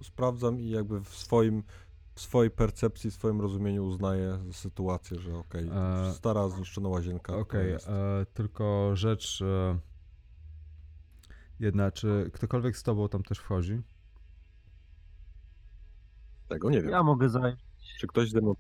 sprawdzam 0.03 0.61
i 0.61 0.71
jakby 0.71 1.01
w 1.01 1.09
swoim, 1.09 1.63
w 2.15 2.21
swojej 2.21 2.51
percepcji, 2.51 3.11
w 3.11 3.15
swoim 3.15 3.41
rozumieniu 3.41 3.85
uznaję 3.87 4.39
sytuację, 4.53 5.19
że 5.19 5.37
okej, 5.39 5.69
E, 6.09 6.13
stara 6.13 6.49
zniszczona 6.49 6.89
łazienka. 6.89 7.37
Okej, 7.37 7.71
jest- 7.71 7.89
e, 7.89 8.27
tylko 8.35 8.97
rzecz 8.97 9.43
e, 9.43 9.79
jedna, 11.61 11.91
czy 11.93 12.31
ktokolwiek 12.35 12.77
z 12.77 12.83
tobą 12.83 13.09
tam 13.09 13.23
też 13.23 13.39
wchodzi? 13.39 13.83
Tego 16.51 16.71
nie 16.71 16.83
wiem. 16.83 16.91
Ja 16.91 17.03
mogę 17.03 17.29
zająć. 17.29 17.61
Czy 17.99 18.07
ktoś 18.07 18.31
ze 18.31 18.41
mną... 18.41 18.55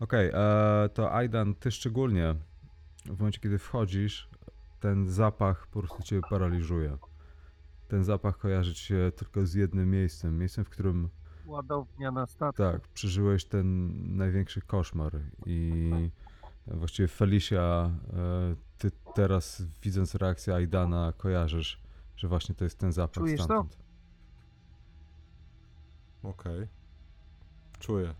Okej, 0.00 0.30
e, 0.34 0.88
to 0.94 1.14
Aidan, 1.14 1.54
ty 1.54 1.70
szczególnie 1.70 2.34
w 3.06 3.18
momencie, 3.18 3.40
kiedy 3.40 3.58
wchodzisz, 3.58 4.28
ten 4.80 5.08
zapach 5.08 5.66
po 5.66 5.78
prostu 5.78 6.02
cię 6.02 6.20
paraliżuje. 6.30 6.98
Ten 7.88 8.04
zapach 8.04 8.38
kojarzy 8.38 8.74
ci 8.74 8.84
się 8.84 9.12
tylko 9.16 9.46
z 9.46 9.54
jednym 9.54 9.90
miejscem, 9.90 10.38
miejscem, 10.38 10.64
w 10.64 10.68
którym 10.68 11.08
Ładownia 11.46 12.10
na 12.10 12.26
statku. 12.26 12.62
tak, 12.62 12.88
przeżyłeś 12.88 13.44
ten 13.44 13.92
największy 14.16 14.60
koszmar 14.60 15.12
i 15.46 15.90
właściwie 16.66 17.08
Felicia, 17.08 17.62
e, 18.12 18.56
ty 18.78 18.90
teraz 19.14 19.62
widząc 19.82 20.14
reakcję 20.14 20.54
Aidana 20.54 21.12
kojarzysz, 21.16 21.82
że 22.16 22.28
właśnie 22.28 22.54
to 22.54 22.64
jest 22.64 22.78
ten 22.78 22.92
zapach 22.92 23.24
Czujesz 23.24 23.38
to? 23.38 23.44
stamtąd. 23.44 23.76
Okej. 26.22 26.81
Czuję. 27.82 28.14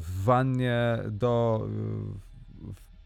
W 0.00 0.22
wannie 0.24 0.98
do. 1.10 1.66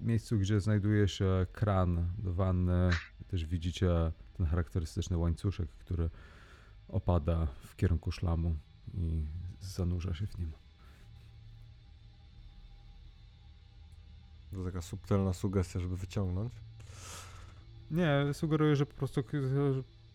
w 0.01 0.05
miejscu, 0.05 0.39
gdzie 0.39 0.61
znajduje 0.61 1.09
się 1.09 1.47
kran 1.53 2.09
do 2.19 2.33
wanny, 2.33 2.91
też 3.29 3.47
widzicie 3.47 4.13
ten 4.37 4.47
charakterystyczny 4.47 5.19
łańcuszek, 5.19 5.71
który 5.71 6.11
opada 6.89 7.47
w 7.47 7.77
kierunku 7.77 8.13
szlamu 8.13 8.57
i 8.95 9.27
zanurza 9.61 10.15
się 10.15 10.27
w 10.27 10.39
nim. 10.39 10.53
To 14.53 14.65
taka 14.65 14.83
subtelna 14.83 15.33
sugestia, 15.33 15.81
żeby 15.81 15.97
wyciągnąć. 15.97 16.53
Nie, 17.91 18.25
sugeruję, 18.33 18.77
że 18.77 18.87
po 18.87 18.95
prostu 18.95 19.23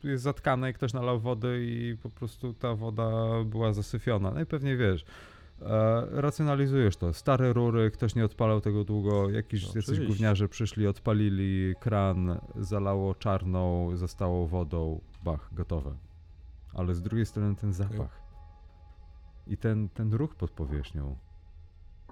jest 0.03 0.23
zatkane 0.23 0.69
i 0.69 0.73
ktoś 0.73 0.93
nalał 0.93 1.19
wody 1.19 1.65
i 1.65 1.97
po 2.03 2.09
prostu 2.09 2.53
ta 2.53 2.75
woda 2.75 3.11
była 3.45 3.73
zasyfiona. 3.73 4.31
No 4.31 4.41
i 4.41 4.45
pewnie 4.45 4.77
wiesz. 4.77 5.05
E, 5.61 6.07
racjonalizujesz 6.11 6.97
to. 6.97 7.13
Stare 7.13 7.53
rury, 7.53 7.91
ktoś 7.91 8.15
nie 8.15 8.25
odpalał 8.25 8.61
tego 8.61 8.83
długo, 8.83 9.29
jakiś 9.29 9.67
No, 9.67 9.71
jacyś 9.75 10.07
gówniarze 10.07 10.47
przyszli, 10.49 10.87
odpalili 10.87 11.73
kran, 11.79 12.39
zalało 12.55 13.15
czarną, 13.15 13.89
zastało 13.95 14.47
wodą, 14.47 15.01
bach, 15.23 15.49
gotowe. 15.53 15.95
Ale 16.73 16.95
z 16.95 17.01
drugiej 17.01 17.25
strony 17.25 17.55
ten 17.55 17.73
zapach 17.73 18.21
i 19.47 19.57
ten, 19.57 19.89
ten 19.89 20.13
ruch 20.13 20.35
pod 20.35 20.51
powierzchnią. 20.51 21.15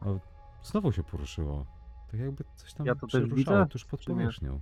O, 0.01 0.19
znowu 0.63 0.91
się 0.91 1.03
poruszyło. 1.03 1.65
Tak 2.11 2.19
jakby 2.19 2.43
coś 2.55 2.73
tam 2.73 2.85
Ja 2.85 2.95
przeruszało 2.95 3.35
widzę, 3.35 3.65
tuż 3.69 3.85
pod 3.85 4.05
powierzchnią. 4.05 4.59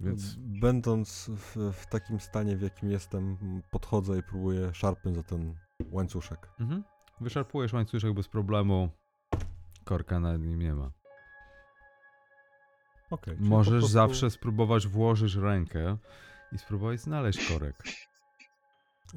Więc 0.00 0.34
Będąc 0.38 1.30
w, 1.36 1.56
w 1.72 1.86
takim 1.86 2.20
stanie, 2.20 2.56
w 2.56 2.62
jakim 2.62 2.90
jestem, 2.90 3.36
podchodzę 3.70 4.18
i 4.18 4.22
próbuję 4.22 4.74
szarpnąć 4.74 5.16
za 5.16 5.22
ten 5.22 5.54
łańcuszek. 5.90 6.48
mhm. 6.60 6.84
wyszarpujesz 7.20 7.72
łańcuszek 7.72 8.12
bez 8.14 8.28
problemu. 8.28 8.88
Korka 9.84 10.20
na 10.20 10.36
nim 10.36 10.58
nie 10.58 10.74
ma. 10.74 10.90
Po 13.10 13.18
Możesz 13.38 13.72
prostu- 13.80 13.88
zawsze 13.88 14.30
spróbować 14.30 14.86
włożyć 14.86 15.34
rękę 15.34 15.96
i 16.52 16.58
spróbować 16.58 17.00
znaleźć 17.00 17.48
korek. 17.48 17.82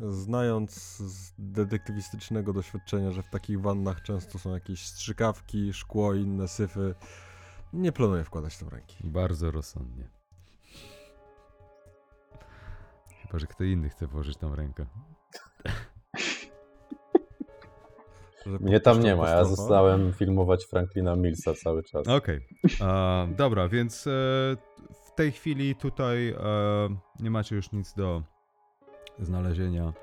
Znając 0.10 0.98
z 0.98 1.34
detektywistycznego 1.38 2.54
doświadczenia, 2.54 3.12
że 3.12 3.24
w 3.24 3.30
takich 3.30 3.62
wannach 3.62 4.02
często 4.02 4.40
są 4.40 4.54
jakieś 4.54 4.86
strzykawki, 4.86 5.74
szkło 5.74 6.14
i 6.14 6.22
inne 6.22 6.48
syfy, 6.48 6.96
nie 7.74 7.92
planuję 7.92 8.24
wkładać 8.24 8.58
tam 8.58 8.70
ręki. 8.70 8.98
Bardzo 9.04 9.52
rozsądnie. 9.52 10.21
Chyba, 13.32 13.40
że 13.40 13.48
kto 13.48 13.64
inny 13.64 13.90
chce 13.90 14.08
włożyć 14.08 14.38
tam 14.38 14.54
rękę. 14.54 14.86
Mnie 18.60 18.80
tam 18.80 19.00
nie 19.00 19.16
ma, 19.16 19.30
ja 19.30 19.46
zostałem 19.46 20.14
filmować 20.14 20.66
Franklina 20.66 21.16
Millsa 21.16 21.54
cały 21.54 21.84
czas. 21.84 22.08
Okej. 22.08 22.48
E, 22.82 23.28
Dobra, 23.38 23.68
więc 23.68 24.08
e, 24.08 24.10
w 25.06 25.12
tej 25.16 25.32
chwili 25.32 25.76
tutaj 25.76 26.30
e, 26.30 26.36
nie 27.20 27.32
macie 27.32 27.56
już 27.56 27.72
nic 27.72 27.94
do 27.94 28.24
znalezienia. 29.20 29.94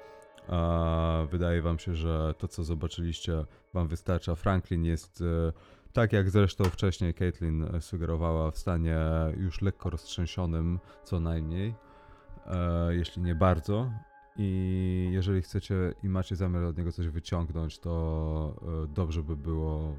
E, 0.48 1.26
Wydaje 1.30 1.62
wam 1.62 1.78
się, 1.78 1.94
że 1.94 2.34
to, 2.38 2.48
co 2.48 2.64
zobaczyliście, 2.64 3.44
wam 3.74 3.88
wystarcza. 3.88 4.34
Franklin 4.34 4.84
jest, 4.84 5.20
e, 5.20 5.52
tak 5.92 6.12
jak 6.12 6.30
zresztą 6.30 6.64
wcześniej 6.64 7.14
Caitlin 7.14 7.66
sugerowała, 7.80 8.50
w 8.50 8.58
stanie 8.58 8.98
już 9.36 9.62
lekko 9.62 9.90
roztrzęsionym, 9.90 10.78
co 11.04 11.20
najmniej, 11.20 11.74
jeśli 12.90 13.22
nie 13.22 13.34
bardzo. 13.34 13.90
I 14.36 15.08
jeżeli 15.12 15.42
chcecie 15.42 15.74
i 16.02 16.08
macie 16.08 16.36
zamiar 16.36 16.64
od 16.64 16.78
niego 16.78 16.92
coś 16.92 17.08
wyciągnąć, 17.08 17.78
to 17.78 18.54
e, 18.84 18.86
dobrze 18.94 19.22
by 19.22 19.36
było 19.36 19.96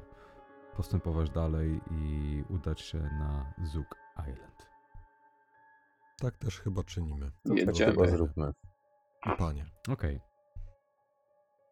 postępować 0.76 1.30
dalej 1.30 1.80
i 1.90 2.44
udać 2.48 2.80
się 2.80 2.98
na 2.98 3.52
Zug 3.64 3.86
Island. 4.18 4.68
Tak 6.20 6.36
też 6.38 6.60
chyba 6.60 6.84
czynimy. 6.84 7.30
Tak 7.48 7.56
Jedziemy. 7.56 7.92
chyba 7.92 8.06
zróbmy. 8.06 8.52
Panie. 9.38 9.64
Okej. 9.88 10.20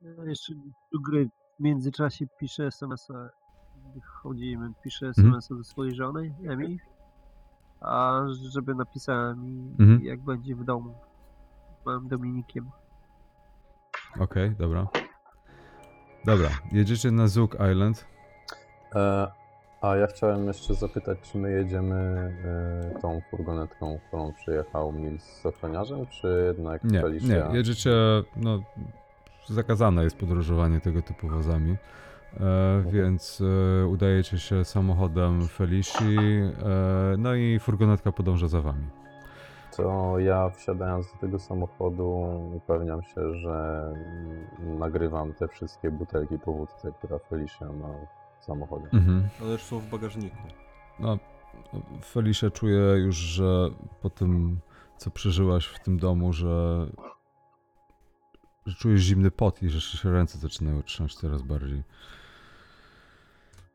No, 0.03 0.25
jeszcze 0.25 0.55
do 0.93 1.01
gry 1.01 1.29
w 1.61 1.63
międzyczasie 1.63 2.27
piszę 2.41 2.67
SMS-a. 2.67 3.29
Chodzimy, 4.23 4.73
piszę 4.85 5.07
Mhm. 5.07 5.27
SMS-a 5.29 5.55
do 5.55 5.65
swojej 5.65 5.95
żony, 5.95 6.35
Emi. 6.49 6.79
A 7.81 8.21
żeby 8.51 8.75
napisała 8.75 9.35
mi, 9.35 9.71
Mhm. 9.81 10.05
jak 10.05 10.21
będzie 10.21 10.55
w 10.57 10.65
domu. 10.65 10.95
Mam 11.87 12.09
Dominikiem. 12.09 12.71
Okej, 14.21 14.51
dobra. 14.59 14.87
Dobra, 16.25 16.49
jedziecie 16.73 17.11
na 17.11 17.29
Zug 17.29 17.55
Island. 17.73 18.07
E, 18.95 19.29
a 19.83 19.97
ja 19.97 20.07
chciałem 20.07 20.47
jeszcze 20.47 20.75
zapytać, 20.75 21.19
czy 21.21 21.39
my 21.39 21.51
jedziemy 21.51 21.95
e, 22.95 23.01
tą 23.01 23.21
furgonetką, 23.31 23.99
którą 24.09 24.33
przyjechał 24.33 24.93
Mills 24.93 25.25
z 25.25 25.47
ochroniarzem, 25.47 26.07
czy 26.07 26.45
jednak 26.47 26.85
Nie, 26.85 27.01
Felicia? 27.01 27.49
nie, 27.49 27.57
jedziecie, 27.57 27.91
no, 28.37 28.59
zakazane 29.49 30.05
jest 30.05 30.17
podróżowanie 30.17 30.81
tego 30.81 31.03
typu 31.03 31.29
wozami, 31.29 31.77
e, 32.41 32.83
więc 32.91 33.43
e, 33.83 33.87
udajecie 33.87 34.39
się 34.39 34.65
samochodem 34.65 35.49
Felici, 35.49 36.19
e, 36.19 37.17
no 37.19 37.35
i 37.35 37.59
furgonetka 37.59 38.13
podąża 38.13 38.49
za 38.49 38.61
wami. 38.61 38.87
To 39.77 40.19
ja 40.19 40.51
wsiadając 40.51 41.13
do 41.13 41.19
tego 41.19 41.39
samochodu 41.39 42.41
upewniam 42.57 43.03
się, 43.03 43.35
że 43.35 43.89
nagrywam 44.59 45.35
te 45.35 45.49
wszystkie 45.49 45.91
butelki 45.91 46.39
po 46.39 46.53
wódce, 46.53 46.93
która 46.93 47.19
Felicia 47.19 47.73
ma 47.73 47.89
w 48.41 48.45
samochodzie. 48.45 48.89
Mhm. 48.93 49.29
One 49.43 49.53
już 49.53 49.63
są 49.63 49.79
w 49.79 49.87
bagażniku. 49.87 50.37
No, 51.01 51.19
Felicia 52.05 52.51
czuje 52.51 52.81
już, 52.81 53.17
że 53.17 53.71
po 54.03 54.11
tym, 54.11 54.61
co 54.97 55.11
przeżyłaś 55.11 55.67
w 55.67 55.79
tym 55.79 55.99
domu, 55.99 56.33
że, 56.33 56.87
że 58.67 58.75
czujesz 58.75 59.01
zimny 59.01 59.31
pot 59.31 59.63
i 59.63 59.69
że 59.69 59.81
się 59.81 60.13
ręce 60.13 60.39
zaczynają 60.39 60.83
trząść 60.83 61.17
coraz 61.17 61.43
bardziej. 61.43 61.83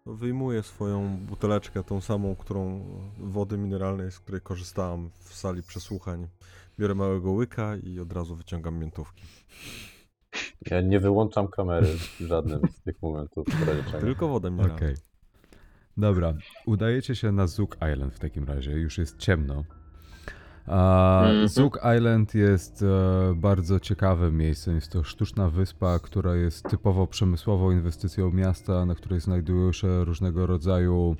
Wyjmuję 0.06 0.64
swoją 0.64 1.18
buteleczkę, 1.18 1.84
tą 1.84 2.02
samą, 2.02 2.36
którą 2.36 2.86
wody 3.18 3.58
mineralnej, 3.58 4.12
z 4.12 4.20
której 4.20 4.42
korzystałam 4.42 5.10
w 5.20 5.34
sali 5.34 5.64
przesłuchań. 5.64 6.28
Biorę 6.80 6.96
małego 6.96 7.32
łyka 7.32 7.76
i 7.78 8.00
od 8.00 8.14
razu 8.14 8.36
wyciągam 8.36 8.80
miętówki. 8.80 9.24
Ja 10.72 10.82
nie 10.82 11.00
wyłączam 11.00 11.48
kamery 11.48 11.88
w 11.88 12.20
żadnym 12.20 12.62
z 12.72 12.82
tych 12.82 13.02
momentów. 13.02 13.48
Tylko 14.00 14.28
wodę 14.28 14.52
mi 14.52 14.62
Okej. 14.62 14.96
Dobra, 15.98 16.34
udajecie 16.66 17.16
się 17.16 17.32
na 17.32 17.48
Zook 17.48 17.78
Island 17.94 18.14
w 18.14 18.20
takim 18.20 18.46
razie, 18.46 18.72
już 18.72 18.98
jest 18.98 19.18
ciemno. 19.18 19.64
A. 20.68 21.24
Zook 21.46 21.80
Island 21.98 22.36
jest 22.36 22.84
e, 22.84 23.34
bardzo 23.36 23.80
ciekawym 23.80 24.38
miejscem. 24.38 24.76
Jest 24.76 24.92
to 24.92 25.04
sztuczna 25.04 25.50
wyspa, 25.50 26.00
która 26.00 26.36
jest 26.36 26.70
typowo 26.70 27.08
przemysłową 27.08 27.72
inwestycją 27.72 28.32
miasta, 28.32 28.86
na 28.86 28.96
której 28.96 29.20
znajdują 29.20 29.72
się 29.72 30.04
różnego 30.06 30.48
rodzaju 30.48 31.16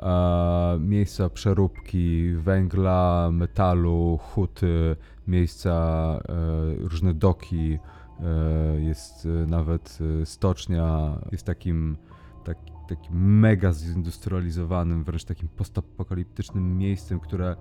e, 0.00 0.78
miejsca 0.80 1.28
przeróbki 1.28 2.34
węgla, 2.34 3.30
metalu, 3.32 4.18
huty, 4.22 4.96
miejsca, 5.26 5.72
e, 6.28 6.88
różne 6.88 7.14
doki. 7.14 7.78
Jest 8.78 9.28
nawet 9.46 9.98
stocznia, 10.24 11.18
jest 11.32 11.44
takim 11.44 11.96
tak, 12.44 12.58
takim 12.88 13.38
mega 13.40 13.72
zindustrializowanym, 13.72 15.04
wręcz 15.04 15.24
takim 15.24 15.48
postapokaliptycznym 15.48 16.78
miejscem, 16.78 17.20
które 17.20 17.56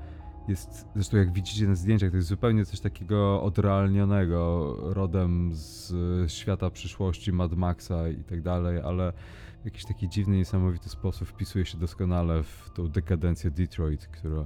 jest, 0.47 0.87
zresztą 0.95 1.17
jak 1.17 1.33
widzicie 1.33 1.67
na 1.67 1.75
zdjęciach, 1.75 2.11
to 2.11 2.15
jest 2.15 2.29
zupełnie 2.29 2.65
coś 2.65 2.79
takiego 2.79 3.43
odrealnionego, 3.43 4.75
rodem 4.79 5.51
z 5.53 5.93
świata 6.31 6.69
przyszłości, 6.69 7.33
Mad 7.33 7.53
Maxa 7.53 8.09
i 8.09 8.23
tak 8.23 8.41
dalej, 8.41 8.79
ale 8.79 9.13
w 9.61 9.65
jakiś 9.65 9.85
taki 9.85 10.09
dziwny, 10.09 10.37
niesamowity 10.37 10.89
sposób 10.89 11.27
wpisuje 11.27 11.65
się 11.65 11.77
doskonale 11.77 12.43
w 12.43 12.69
tą 12.73 12.87
dekadencję 12.87 13.51
Detroit, 13.51 14.07
która, 14.07 14.45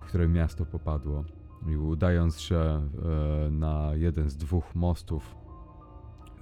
w 0.00 0.04
które 0.06 0.28
miasto 0.28 0.66
popadło. 0.66 1.24
I 1.68 1.76
udając 1.76 2.40
się 2.40 2.56
e, 2.56 2.88
na 3.50 3.90
jeden 3.94 4.30
z 4.30 4.36
dwóch 4.36 4.74
mostów, 4.74 5.36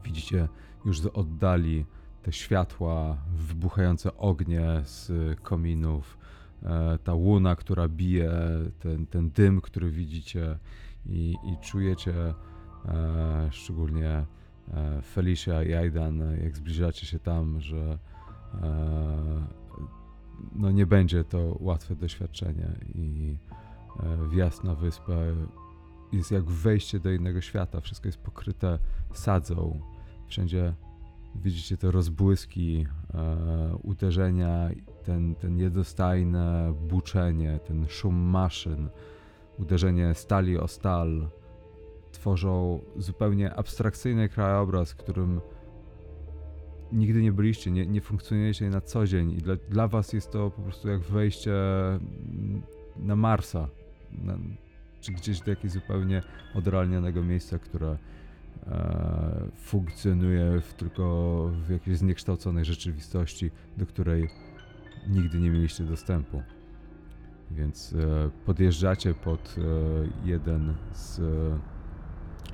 widzicie 0.05 0.49
już 0.85 1.01
z 1.01 1.07
oddali 1.07 1.87
te 2.23 2.33
światła, 2.33 3.17
wybuchające 3.37 4.17
ognie 4.17 4.81
z 4.85 5.13
kominów, 5.41 6.19
ta 7.05 7.15
łuna, 7.15 7.57
która 7.57 7.89
bije, 7.89 8.33
ten, 8.79 9.07
ten 9.07 9.31
dym, 9.31 9.61
który 9.61 9.91
widzicie 9.91 10.59
i, 11.07 11.35
i 11.45 11.57
czujecie, 11.63 12.15
e, 12.85 13.49
szczególnie 13.51 14.09
e, 14.09 15.03
Felicia 15.03 15.63
i 15.63 15.75
Aidan, 15.75 16.23
jak 16.43 16.57
zbliżacie 16.57 17.07
się 17.07 17.19
tam, 17.19 17.61
że 17.61 17.99
e, 18.63 19.47
no 20.55 20.71
nie 20.71 20.87
będzie 20.87 21.25
to 21.25 21.57
łatwe 21.61 21.97
doświadczenie 21.97 22.69
i 22.95 23.37
e, 24.01 24.29
wjazd 24.29 24.65
na 24.65 24.75
wyspę 24.75 25.35
jest 26.13 26.31
jak 26.31 26.45
wejście 26.45 27.01
do 27.01 27.11
innego 27.11 27.41
świata. 27.41 27.81
Wszystko 27.81 28.09
jest 28.09 28.19
pokryte 28.19 28.79
sadzą. 29.13 29.81
Wszędzie 30.27 30.75
widzicie 31.35 31.77
te 31.77 31.91
rozbłyski, 31.91 32.87
e, 33.15 33.77
uderzenia, 33.83 34.71
ten, 35.05 35.35
ten 35.35 35.59
jednostajne 35.59 36.75
buczenie, 36.89 37.61
ten 37.67 37.89
szum 37.89 38.15
maszyn, 38.15 38.89
uderzenie 39.59 40.15
stali 40.15 40.59
o 40.59 40.69
stal. 40.69 41.29
Tworzą 42.13 42.81
zupełnie 42.97 43.55
abstrakcyjny 43.55 44.29
krajobraz, 44.29 44.95
którym 44.95 45.41
nigdy 46.93 47.23
nie 47.23 47.33
byliście, 47.33 47.71
nie, 47.71 47.87
nie 47.87 48.01
funkcjonujecie 48.01 48.71
na 48.71 48.81
co 48.81 49.07
dzień 49.07 49.33
i 49.33 49.37
dla, 49.37 49.57
dla 49.69 49.89
was 49.89 50.13
jest 50.13 50.31
to 50.31 50.51
po 50.51 50.63
prostu 50.63 50.89
jak 50.89 51.01
wejście 51.01 51.55
mm, 51.55 52.63
na 52.97 53.17
Marsa, 53.17 53.69
na, 54.13 54.39
czy 55.01 55.13
gdzieś 55.13 55.41
do 55.41 55.51
jakiegoś 55.51 55.71
zupełnie 55.71 56.23
odrealnionego 56.55 57.23
miejsca, 57.23 57.59
które 57.59 57.99
e, 58.67 59.49
funkcjonuje 59.57 60.61
w, 60.61 60.75
tylko 60.75 61.51
w 61.67 61.71
jakiejś 61.71 61.99
zniekształconej 61.99 62.65
rzeczywistości, 62.65 63.51
do 63.77 63.87
której 63.87 64.29
nigdy 65.09 65.39
nie 65.39 65.51
mieliście 65.51 65.85
dostępu. 65.85 66.43
Więc 67.51 67.93
e, 67.93 68.31
podjeżdżacie 68.47 69.15
pod 69.15 69.57
e, 69.59 69.61
jeden 70.29 70.75
z, 70.93 71.19
e, 71.19 71.23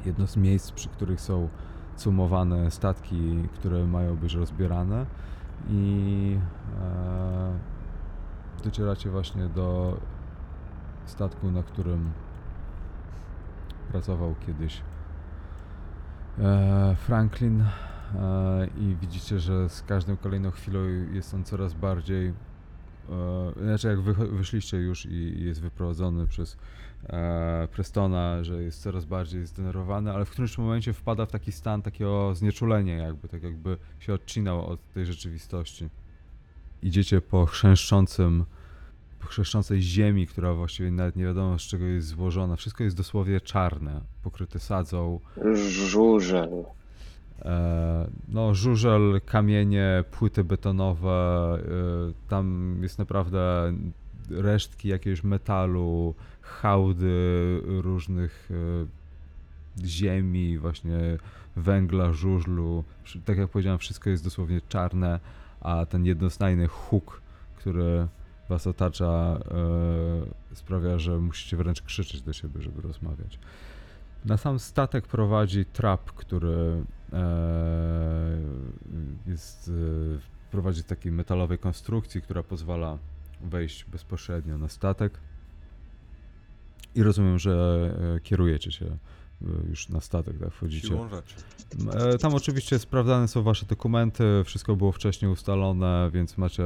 jedno 0.04 0.26
z 0.26 0.36
miejsc, 0.36 0.72
przy 0.72 0.88
których 0.88 1.20
są 1.20 1.48
cumowane 1.96 2.70
statki, 2.70 3.48
które 3.54 3.86
mają 3.86 4.16
być 4.16 4.34
rozbierane 4.34 5.06
i 5.68 6.38
docieracie 8.64 9.10
właśnie 9.10 9.48
do 9.48 9.96
statku, 11.06 11.50
na 11.50 11.62
którym 11.62 12.10
pracował 13.90 14.34
kiedyś 14.46 14.82
Franklin 16.96 17.64
i 18.76 18.96
widzicie, 19.00 19.38
że 19.38 19.68
z 19.68 19.82
każdą 19.82 20.16
kolejną 20.16 20.50
chwilą 20.50 20.80
jest 21.12 21.34
on 21.34 21.44
coraz 21.44 21.74
bardziej 21.74 22.32
e, 23.08 23.52
znaczy 23.62 23.88
jak 23.88 24.00
wy, 24.00 24.14
wyszliście 24.28 24.76
już 24.76 25.06
i, 25.06 25.12
i 25.12 25.44
jest 25.44 25.60
wyprowadzony 25.60 26.26
przez 26.26 26.56
e, 27.08 27.68
Prestona, 27.72 28.44
że 28.44 28.62
jest 28.62 28.82
coraz 28.82 29.04
bardziej 29.04 29.46
zdenerwowany, 29.46 30.12
ale 30.12 30.24
w 30.24 30.30
którymś 30.30 30.58
momencie 30.58 30.92
wpada 30.92 31.26
w 31.26 31.30
taki 31.30 31.52
stan 31.52 31.82
takiego 31.82 32.34
znieczulenia 32.34 32.96
jakby, 32.96 33.28
tak 33.28 33.42
jakby 33.42 33.76
się 33.98 34.14
odcinał 34.14 34.66
od 34.66 34.92
tej 34.92 35.06
rzeczywistości. 35.06 35.88
Idziecie 36.82 37.20
po 37.20 37.46
chrzęszczącym 37.46 38.44
po 39.20 39.26
chrzęszczącej 39.26 39.82
ziemi, 39.82 40.26
która 40.26 40.54
właściwie 40.54 40.90
nawet 40.90 41.16
nie 41.16 41.24
wiadomo 41.24 41.58
z 41.58 41.62
czego 41.62 41.84
jest 41.84 42.06
złożona. 42.06 42.56
Wszystko 42.56 42.84
jest 42.84 42.96
dosłownie 42.96 43.40
czarne, 43.40 44.00
pokryte 44.22 44.58
sadzą. 44.58 45.20
Żurzel. 45.54 46.64
E, 47.44 48.10
no, 48.28 48.54
żużel, 48.54 49.20
kamienie, 49.26 50.04
płyty 50.10 50.44
betonowe, 50.44 51.58
e, 51.58 52.28
tam 52.28 52.76
jest 52.82 52.98
naprawdę 52.98 53.72
resztki 54.30 54.88
jakiegoś 54.88 55.24
metalu, 55.24 56.14
hałdy 56.42 57.60
różnych 57.64 58.50
e, 58.50 59.86
ziemi, 59.86 60.58
właśnie 60.58 60.98
węgla, 61.56 62.12
żużlu. 62.12 62.84
Tak 63.24 63.38
jak 63.38 63.50
powiedziałem, 63.50 63.78
wszystko 63.78 64.10
jest 64.10 64.24
dosłownie 64.24 64.60
czarne, 64.68 65.20
a 65.60 65.86
ten 65.86 66.06
jednostajny 66.06 66.66
huk, 66.66 67.20
który 67.56 68.06
was 68.48 68.66
otacza, 68.66 69.40
sprawia, 70.52 70.98
że 70.98 71.18
musicie 71.18 71.56
wręcz 71.56 71.82
krzyczeć 71.82 72.22
do 72.22 72.32
siebie, 72.32 72.62
żeby 72.62 72.82
rozmawiać. 72.82 73.38
Na 74.24 74.36
sam 74.36 74.58
statek 74.58 75.06
prowadzi 75.06 75.64
trap, 75.64 76.12
który 76.12 76.84
jest, 79.26 79.68
e, 79.68 80.50
prowadzi 80.50 80.84
takiej 80.84 81.12
metalowej 81.12 81.58
konstrukcji, 81.58 82.22
która 82.22 82.42
pozwala 82.42 82.98
wejść 83.40 83.84
bezpośrednio 83.84 84.58
na 84.58 84.68
statek. 84.68 85.18
I 86.94 87.02
rozumiem, 87.02 87.38
że 87.38 87.54
e, 88.16 88.20
kierujecie 88.20 88.72
się 88.72 88.86
e, 88.86 88.96
już 89.68 89.88
na 89.88 90.00
statek, 90.00 90.38
tak? 90.38 90.50
Wchodzicie. 90.50 90.88
Tam 92.20 92.34
oczywiście 92.34 92.78
sprawdzane 92.78 93.28
są 93.28 93.42
wasze 93.42 93.66
dokumenty, 93.66 94.24
wszystko 94.44 94.76
było 94.76 94.92
wcześniej 94.92 95.30
ustalone, 95.30 96.10
więc 96.12 96.38
macie 96.38 96.64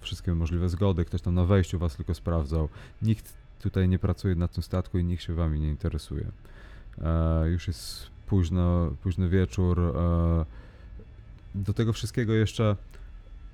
wszystkie 0.00 0.34
możliwe 0.34 0.68
zgody. 0.68 1.04
Ktoś 1.04 1.22
tam 1.22 1.34
na 1.34 1.44
wejściu 1.44 1.78
was 1.78 1.96
tylko 1.96 2.14
sprawdzał. 2.14 2.68
Nikt 3.02 3.34
tutaj 3.60 3.88
nie 3.88 3.98
pracuje 3.98 4.34
na 4.34 4.48
tym 4.48 4.62
statku 4.62 4.98
i 4.98 5.04
nikt 5.04 5.22
się 5.22 5.34
wami 5.34 5.60
nie 5.60 5.68
interesuje. 5.68 6.26
Już 7.44 7.68
jest 7.68 8.11
późno, 8.32 8.90
późny 9.02 9.28
wieczór. 9.28 9.80
E, 9.80 10.44
do 11.54 11.72
tego 11.74 11.92
wszystkiego 11.92 12.32
jeszcze 12.32 12.76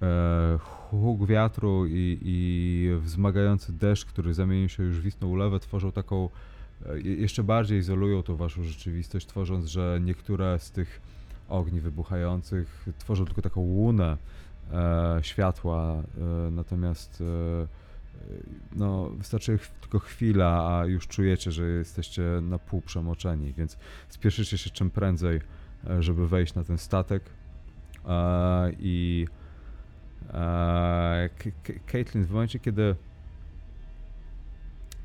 e, 0.02 0.58
huk 0.90 1.26
wiatru 1.26 1.86
i, 1.86 2.18
i 2.22 2.90
wzmagający 3.00 3.72
deszcz, 3.72 4.04
który 4.04 4.34
zamienił 4.34 4.68
się 4.68 4.82
już 4.82 5.00
w 5.00 5.06
istną 5.06 5.28
ulewę, 5.28 5.60
tworzą 5.60 5.92
taką 5.92 6.28
e, 6.86 7.00
je- 7.00 7.14
jeszcze 7.14 7.42
bardziej 7.42 7.78
izolują 7.78 8.22
tą 8.22 8.36
waszą 8.36 8.62
rzeczywistość, 8.62 9.26
tworząc, 9.26 9.66
że 9.66 10.00
niektóre 10.04 10.58
z 10.58 10.70
tych 10.70 11.00
ogni 11.48 11.80
wybuchających 11.80 12.88
tworzą 12.98 13.24
tylko 13.24 13.42
taką 13.42 13.60
łunę 13.60 14.16
światła, 15.22 16.02
natomiast 16.50 17.22
no, 18.76 19.10
wystarczy 19.10 19.58
tylko 19.80 19.98
chwila, 19.98 20.78
a 20.78 20.86
już 20.86 21.06
czujecie, 21.06 21.52
że 21.52 21.68
jesteście 21.68 22.22
na 22.42 22.58
pół 22.58 22.80
przemoczeni, 22.80 23.52
więc 23.52 23.78
spieszycie 24.08 24.58
się 24.58 24.70
czym 24.70 24.90
prędzej, 24.90 25.40
e, 25.90 26.02
żeby 26.02 26.28
wejść 26.28 26.54
na 26.54 26.64
ten 26.64 26.78
statek 26.78 27.22
e, 28.04 28.72
i 28.78 29.26
e, 30.30 31.28
Caitlin, 31.86 32.24
w 32.24 32.30
momencie, 32.30 32.58
kiedy 32.58 32.96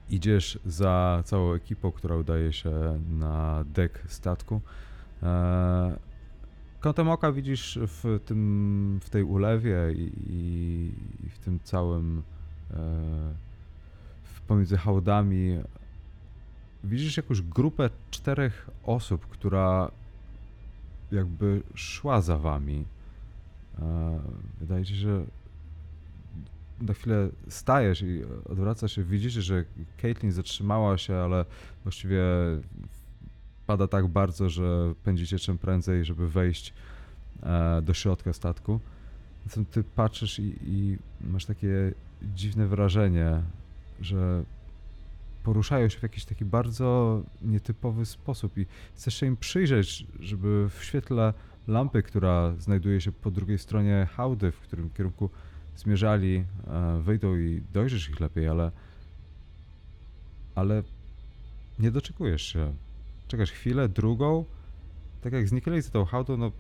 idziesz 0.10 0.60
za 0.66 1.22
całą 1.26 1.54
ekipą, 1.54 1.92
która 1.92 2.16
udaje 2.16 2.54
się 2.54 3.00
na 3.10 3.64
dek 3.74 4.04
statku. 4.08 4.62
Kątem 6.80 7.10
oka 7.10 7.32
widzisz 7.32 7.80
w, 7.82 8.20
tym, 8.26 9.00
w 9.04 9.10
tej 9.10 9.24
ulewie 9.24 9.78
i, 9.96 10.12
i, 11.26 11.30
w 11.30 11.40
tym 11.40 11.60
całym 11.60 12.24
pomiędzy 14.48 14.78
hałdami 14.78 15.60
widzisz 16.84 17.18
jakąś 17.18 17.42
grupę 17.42 17.90
czterech 18.12 18.70
osób, 18.84 19.28
która 19.28 19.92
jakby 21.12 21.62
szła 21.76 22.22
za 22.22 22.38
wami. 22.38 22.86
E, 23.80 24.20
wydaje 24.60 24.86
się, 24.86 24.96
że 24.96 25.26
na 26.82 26.94
chwilę 26.94 27.30
stajesz 27.48 28.02
i 28.02 28.22
odwracasz 28.50 28.96
się, 28.96 29.04
widzicie, 29.04 29.42
że 29.42 29.66
Caitlin 30.02 30.32
zatrzymała 30.32 30.98
się, 30.98 31.16
ale 31.16 31.46
właściwie 31.84 32.24
pada 33.68 33.88
tak 33.88 34.08
bardzo, 34.08 34.50
że 34.50 34.94
pędzicie 35.04 35.40
czym 35.40 35.58
prędzej, 35.58 36.06
żeby 36.06 36.30
wejść 36.30 36.74
e, 37.44 37.82
do 37.82 37.94
środka 37.94 38.34
statku. 38.34 38.80
Zatem 39.48 39.66
ty 39.66 39.84
patrzysz 39.84 40.40
i, 40.40 40.56
i 40.64 40.98
masz 41.22 41.46
takie 41.46 41.94
dziwne 42.24 42.68
wrażenie, 42.68 43.42
że 44.02 44.44
poruszają 45.44 45.90
się 45.90 46.00
w 46.00 46.04
jakiś 46.04 46.26
taki 46.26 46.46
bardzo 46.46 47.22
nietypowy 47.42 48.06
sposób 48.06 48.58
i 48.58 48.66
chcesz 48.96 49.16
się 49.16 49.26
im 49.26 49.38
przyjrzeć, 49.38 50.08
żeby 50.20 50.70
w 50.70 50.84
świetle 50.84 51.34
lampy, 51.68 52.04
która 52.04 52.54
znajduje 52.60 53.02
się 53.02 53.12
po 53.12 53.32
drugiej 53.32 53.58
stronie 53.58 54.08
hałdy, 54.12 54.52
w 54.52 54.60
którym 54.60 54.90
kierunku 54.90 55.30
zmierzali, 55.76 56.46
e, 56.68 57.02
wyjdą 57.02 57.36
i 57.36 57.62
dojrzysz 57.74 58.10
ich 58.10 58.20
lepiej, 58.20 58.48
ale 58.48 58.72
ale 60.56 60.84
nie 61.80 61.92
doczekujesz 61.92 62.42
się. 62.42 62.74
Czekasz 63.28 63.52
chwilę, 63.52 63.90
drugą, 63.90 64.46
tak 65.22 65.34
jak 65.34 65.48
zniknęli 65.48 65.82
za 65.82 65.90
tą 65.90 66.06
hałdą, 66.06 66.38
no 66.38 66.52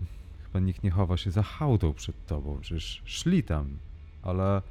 chyba 0.43 0.59
nikt 0.59 0.84
nie 0.84 0.91
chowa 0.91 1.18
się 1.18 1.32
za 1.32 1.43
hałdą 1.43 1.93
przed 1.93 2.26
tobą, 2.26 2.57
przecież 2.61 3.01
szli 3.05 3.43
tam, 3.43 3.78
ale 4.22 4.61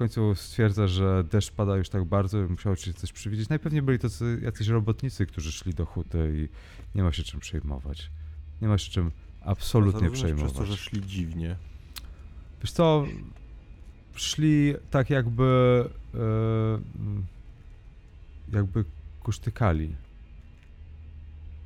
końcu 0.00 0.34
stwierdza, 0.34 0.86
że 0.86 1.24
deszcz 1.24 1.52
pada 1.52 1.76
już 1.76 1.88
tak 1.88 2.04
bardzo, 2.04 2.38
ci 2.76 2.84
się 2.84 2.94
coś 2.94 3.12
przywidzieć. 3.12 3.48
Najpewniej 3.48 3.82
byli 3.82 3.98
to 3.98 4.08
jacyś 4.42 4.68
robotnicy, 4.68 5.26
którzy 5.26 5.52
szli 5.52 5.74
do 5.74 5.86
huty 5.86 6.32
i 6.34 6.48
nie 6.98 7.02
ma 7.02 7.12
się 7.12 7.22
czym 7.22 7.40
przejmować. 7.40 8.10
Nie 8.62 8.68
ma 8.68 8.78
się 8.78 8.90
czym 8.90 9.10
absolutnie 9.40 10.10
przejmować. 10.10 10.52
przez 10.52 10.58
to, 10.58 10.66
że 10.66 10.76
szli 10.76 11.06
dziwnie. 11.06 11.56
Wiesz 12.62 12.72
co, 12.72 13.04
szli 14.14 14.74
tak 14.90 15.10
jakby 15.10 15.84
e, 16.14 16.78
jakby 18.52 18.84
kusztykali. 19.22 19.94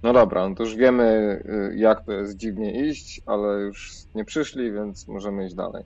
No 0.03 0.13
dobra, 0.13 0.49
no 0.49 0.55
to 0.55 0.63
już 0.63 0.77
wiemy, 0.77 1.05
y, 1.73 1.77
jak 1.77 2.05
to 2.05 2.13
jest 2.13 2.37
dziwnie 2.37 2.89
iść, 2.89 3.21
ale 3.27 3.61
już 3.61 3.93
nie 4.15 4.25
przyszli, 4.25 4.73
więc 4.73 5.09
możemy 5.09 5.47
iść 5.47 5.55
dalej. 5.55 5.85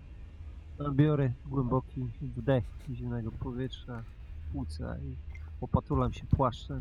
Biorę 0.93 1.33
głęboki 1.47 2.07
wdech 2.22 2.64
zimnego 2.95 3.31
powietrza 3.33 4.03
płuca 4.53 4.97
i 4.99 5.14
opatulam 5.61 6.12
się 6.12 6.26
płaszczem 6.26 6.81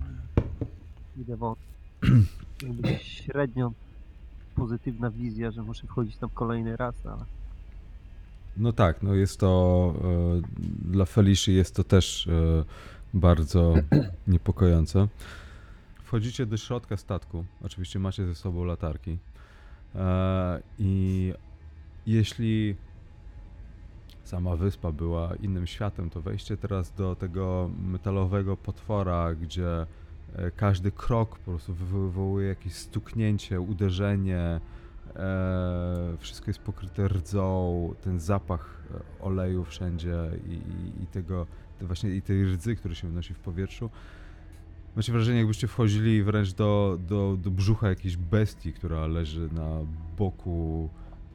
i 1.17 1.21
idę 1.21 1.37
wąt. 1.37 1.59
Jakby 2.63 2.97
średnio 2.99 3.71
pozytywna 4.55 5.11
wizja, 5.11 5.51
że 5.51 5.63
muszę 5.63 5.87
wchodzić 5.87 6.17
tam 6.17 6.29
kolejny 6.29 6.77
raz, 6.77 7.05
ale 7.05 7.25
No 8.57 8.73
tak, 8.73 9.03
no 9.03 9.13
jest 9.13 9.39
to 9.39 9.93
e, 10.03 10.41
dla 10.91 11.05
Feliszy 11.05 11.51
jest 11.51 11.75
to 11.75 11.83
też 11.83 12.27
e, 12.27 12.63
bardzo 13.13 13.73
niepokojące. 14.27 15.07
Wchodzicie 16.03 16.45
do 16.45 16.57
środka 16.57 16.97
statku. 16.97 17.45
Oczywiście 17.63 17.99
macie 17.99 18.25
ze 18.25 18.35
sobą 18.35 18.63
latarki. 18.63 19.17
E, 19.95 20.61
I 20.79 21.33
jeśli 22.05 22.75
sama 24.27 24.55
wyspa 24.55 24.91
była 24.91 25.35
innym 25.35 25.67
światem, 25.67 26.09
to 26.09 26.21
wejście 26.21 26.57
teraz 26.57 26.91
do 26.91 27.15
tego 27.15 27.69
metalowego 27.91 28.57
potwora, 28.57 29.35
gdzie 29.35 29.85
e, 30.35 30.51
każdy 30.51 30.91
krok 30.91 31.39
po 31.39 31.51
prostu 31.51 31.73
wywołuje 31.73 32.47
jakieś 32.47 32.73
stuknięcie, 32.73 33.61
uderzenie, 33.61 34.59
E, 35.15 36.17
wszystko 36.19 36.49
jest 36.49 36.59
pokryte 36.59 37.07
rdzą, 37.07 37.93
ten 38.03 38.19
zapach 38.19 38.81
e, 38.91 39.23
oleju 39.23 39.63
wszędzie 39.63 40.15
i, 40.47 40.51
i, 40.51 41.03
i 41.03 41.07
tego, 41.07 41.47
te 41.79 41.85
właśnie 41.85 42.09
i 42.09 42.21
tej 42.21 42.45
rdzy, 42.45 42.75
który 42.75 42.95
się 42.95 43.07
unosi 43.07 43.33
w 43.33 43.39
powietrzu. 43.39 43.89
Macie 44.95 45.11
wrażenie, 45.11 45.37
jakbyście 45.37 45.67
wchodzili 45.67 46.23
wręcz 46.23 46.53
do, 46.53 46.99
do, 47.07 47.37
do 47.43 47.51
brzucha 47.51 47.89
jakiejś 47.89 48.17
bestii, 48.17 48.73
która 48.73 49.07
leży 49.07 49.49
na 49.53 49.79
boku 50.17 50.89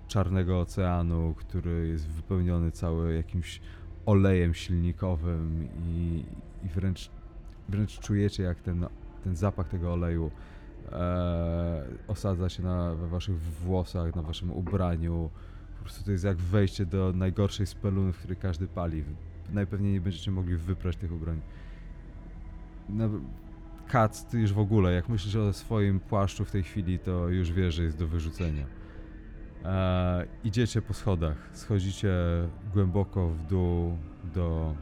czarnego 0.09 0.61
oceanu, 0.61 1.35
który 1.39 1.89
jest 1.89 2.09
wypełniony 2.09 2.71
cały 2.71 3.15
jakimś 3.15 3.61
olejem 4.07 4.55
silnikowym 4.55 5.69
i, 5.87 6.25
i 6.65 6.69
wręcz, 6.69 7.11
wręcz 7.69 7.99
czujecie, 7.99 8.43
jak 8.43 8.61
ten, 8.61 8.87
ten 9.25 9.37
zapach 9.37 9.69
tego 9.69 9.93
oleju 9.93 10.31
e, 10.93 11.85
osadza 12.09 12.49
się 12.49 12.63
na, 12.63 12.95
we 12.95 13.09
waszych 13.09 13.41
włosach, 13.41 14.15
na 14.17 14.23
waszym 14.23 14.51
ubraniu. 14.53 15.31
Po 15.79 15.83
prostu 15.83 16.05
to 16.05 16.13
jest 16.13 16.25
jak 16.25 16.37
wejście 16.37 16.87
do 16.87 17.13
najgorszej 17.13 17.67
speluny, 17.67 18.13
w 18.13 18.19
której 18.19 18.37
każdy 18.37 18.67
pali. 18.67 19.05
Najpewniej 19.53 19.93
nie 19.93 20.01
będziecie 20.01 20.31
mogli 20.31 20.57
wyprać 20.57 20.97
tych 20.97 21.13
ubrań. 21.13 21.41
No, 22.89 23.09
Kac, 23.89 24.25
ty 24.25 24.41
już 24.41 24.53
w 24.53 24.59
ogóle, 24.59 24.93
jak 24.93 25.09
myślisz 25.09 25.37
o 25.37 25.53
swoim 25.53 26.01
płaszczu 26.01 26.45
w 26.45 26.51
tej 26.51 26.63
chwili, 26.63 26.99
to 26.99 27.29
już 27.29 27.53
wiesz, 27.53 27.75
że 27.75 27.83
jest 27.83 27.99
do 27.99 28.07
wyrzucenia. 28.07 28.67
E, 29.65 30.27
idziecie 30.45 30.83
po 30.83 30.95
schodach, 30.95 31.37
schodzicie 31.53 32.15
głęboko 32.73 33.29
w 33.29 33.47
dół 33.47 33.97
do, 34.35 34.75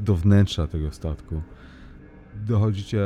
do 0.00 0.14
wnętrza 0.14 0.66
tego 0.66 0.92
statku. 0.92 1.42
Dochodzicie 2.34 3.00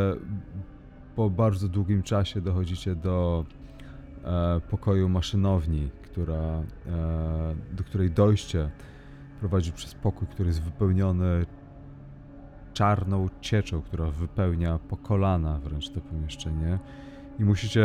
po 1.17 1.31
bardzo 1.31 1.69
długim 1.69 2.03
czasie 2.03 2.41
dochodzicie 2.41 2.95
do 2.95 3.45
e, 4.25 4.61
pokoju 4.71 5.09
maszynowni, 5.09 5.91
która, 6.03 6.35
e, 6.35 6.63
do 7.73 7.85
której 7.85 8.11
dojście 8.11 8.71
prowadzi 9.41 9.73
przez 9.73 9.95
pokój, 9.95 10.29
który 10.29 10.49
jest 10.49 10.63
wypełniony 10.63 11.47
czarną 12.73 13.29
cieczą, 13.41 13.83
która 13.83 14.11
wypełnia 14.11 14.79
po 14.79 14.97
kolana 14.97 15.59
wręcz 15.59 15.91
to 15.91 16.01
pomieszczenie. 16.01 16.79
I 17.39 17.45
musicie 17.45 17.85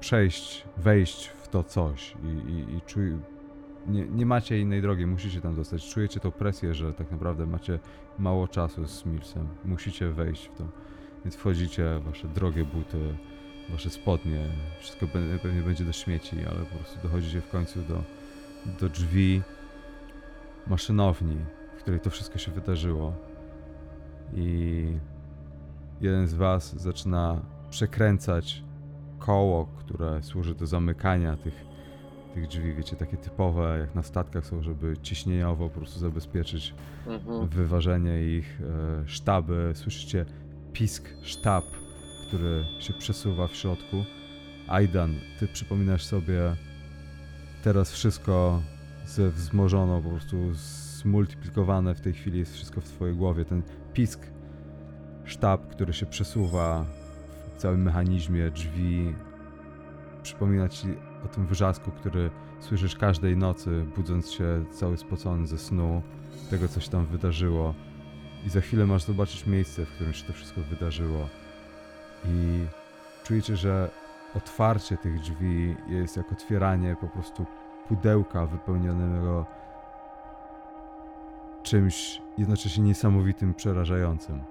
przejść, 0.00 0.64
wejść 0.76 1.26
w 1.26 1.43
to 1.54 1.62
coś 1.62 2.14
i, 2.24 2.50
i, 2.50 2.76
i 2.76 2.80
czuj, 2.80 3.18
nie, 3.86 4.06
nie 4.06 4.26
macie 4.26 4.60
innej 4.60 4.82
drogi, 4.82 5.06
musicie 5.06 5.40
tam 5.40 5.54
dostać. 5.54 5.88
Czujecie 5.88 6.20
tą 6.20 6.30
presję, 6.30 6.74
że 6.74 6.92
tak 6.92 7.10
naprawdę 7.10 7.46
macie 7.46 7.78
mało 8.18 8.48
czasu 8.48 8.86
z 8.86 9.06
Milsem. 9.06 9.48
Musicie 9.64 10.10
wejść 10.10 10.46
w 10.48 10.58
to. 10.58 10.64
Więc 11.24 11.36
wchodzicie, 11.36 12.00
wasze 12.04 12.28
drogie 12.28 12.64
buty, 12.64 13.16
wasze 13.70 13.90
spodnie, 13.90 14.48
wszystko 14.80 15.06
pe- 15.06 15.38
pewnie 15.38 15.62
będzie 15.62 15.84
do 15.84 15.92
śmieci, 15.92 16.36
ale 16.50 16.64
po 16.64 16.76
prostu 16.76 16.98
dochodzicie 17.02 17.40
w 17.40 17.48
końcu 17.48 17.82
do, 17.82 18.02
do 18.80 18.88
drzwi 18.88 19.42
maszynowni, 20.66 21.36
w 21.78 21.82
której 21.82 22.00
to 22.00 22.10
wszystko 22.10 22.38
się 22.38 22.52
wydarzyło. 22.52 23.14
I 24.34 24.86
jeden 26.00 26.26
z 26.26 26.34
was 26.34 26.80
zaczyna 26.80 27.40
przekręcać 27.70 28.63
koło, 29.18 29.66
które 29.66 30.22
służy 30.22 30.54
do 30.54 30.66
zamykania 30.66 31.36
tych, 31.36 31.64
tych 32.34 32.46
drzwi, 32.48 32.74
wiecie, 32.74 32.96
takie 32.96 33.16
typowe, 33.16 33.78
jak 33.80 33.94
na 33.94 34.02
statkach 34.02 34.46
są, 34.46 34.62
żeby 34.62 34.96
ciśnieniowo 35.02 35.68
po 35.68 35.78
prostu 35.78 36.00
zabezpieczyć 36.00 36.74
Mhm. 37.06 37.48
wyważenie 37.48 38.22
ich, 38.24 38.60
e, 38.60 39.08
sztaby. 39.08 39.72
Słyszycie 39.74 40.24
pisk 40.72 41.08
sztab, 41.22 41.64
który 42.28 42.64
się 42.78 42.92
przesuwa 42.92 43.46
w 43.48 43.54
środku. 43.56 43.96
Aidan, 44.68 45.14
ty 45.40 45.48
przypominasz 45.48 46.04
sobie 46.04 46.56
teraz 47.64 47.92
wszystko 47.92 48.62
ze 49.06 49.30
wzmożono, 49.30 50.02
po 50.02 50.08
prostu 50.10 50.36
zmultiplikowane 50.54 51.94
w 51.94 52.00
tej 52.00 52.12
chwili 52.12 52.38
jest 52.38 52.54
wszystko 52.54 52.80
w 52.80 52.84
twojej 52.84 53.16
głowie. 53.16 53.44
Ten 53.44 53.62
pisk 53.92 54.26
sztab, 55.24 55.66
który 55.68 55.92
się 55.92 56.06
przesuwa 56.06 56.86
całym 57.56 57.82
mechanizmie 57.82 58.50
drzwi, 58.50 59.14
przypomina 60.22 60.68
ci 60.68 60.88
o 61.24 61.28
tym 61.28 61.46
wrzasku, 61.46 61.90
który 61.90 62.30
słyszysz 62.60 62.96
każdej 62.96 63.36
nocy, 63.36 63.86
budząc 63.96 64.30
się 64.30 64.64
cały 64.70 64.96
spocony 64.96 65.46
ze 65.46 65.58
snu, 65.58 66.02
tego, 66.50 66.68
co 66.68 66.80
się 66.80 66.90
tam 66.90 67.06
wydarzyło. 67.06 67.74
I 68.46 68.50
za 68.50 68.60
chwilę 68.60 68.86
masz 68.86 69.04
zobaczyć 69.04 69.46
miejsce, 69.46 69.86
w 69.86 69.90
którym 69.90 70.12
się 70.12 70.26
to 70.26 70.32
wszystko 70.32 70.60
wydarzyło. 70.60 71.28
I 72.24 72.66
czujecie, 73.24 73.56
że 73.56 73.90
otwarcie 74.34 74.96
tych 74.96 75.20
drzwi 75.20 75.76
jest 75.88 76.16
jak 76.16 76.32
otwieranie 76.32 76.96
po 77.00 77.08
prostu 77.08 77.46
pudełka 77.88 78.46
wypełnionego 78.46 79.46
czymś 81.62 82.22
jednocześnie 82.38 82.84
niesamowitym, 82.84 83.54
przerażającym. 83.54 84.42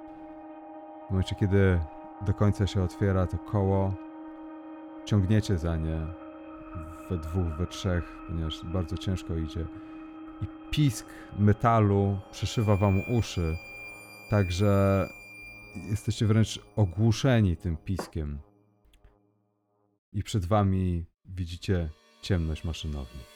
W 1.08 1.10
momencie, 1.10 1.36
kiedy 1.36 1.80
do 2.26 2.34
końca 2.34 2.68
się 2.68 2.84
otwiera 2.84 3.28
to 3.28 3.38
koło, 3.38 3.94
ciągniecie 5.06 5.58
za 5.58 5.78
nie 5.78 6.00
we 7.10 7.18
dwóch, 7.18 7.58
we 7.58 7.68
trzech, 7.68 8.04
ponieważ 8.28 8.66
bardzo 8.66 8.98
ciężko 8.98 9.36
idzie. 9.36 9.66
I 10.42 10.46
pisk 10.72 11.06
metalu 11.40 12.20
przeszywa 12.32 12.76
wam 12.76 13.02
uszy, 13.10 13.58
także 14.30 15.08
jesteście 15.90 16.26
wręcz 16.26 16.60
ogłuszeni 16.76 17.58
tym 17.58 17.78
piskiem. 17.78 18.40
I 20.14 20.24
przed 20.24 20.46
wami 20.46 21.06
Widzicie 21.26 21.90
ciemność 22.22 22.64
maszynowni. 22.64 23.33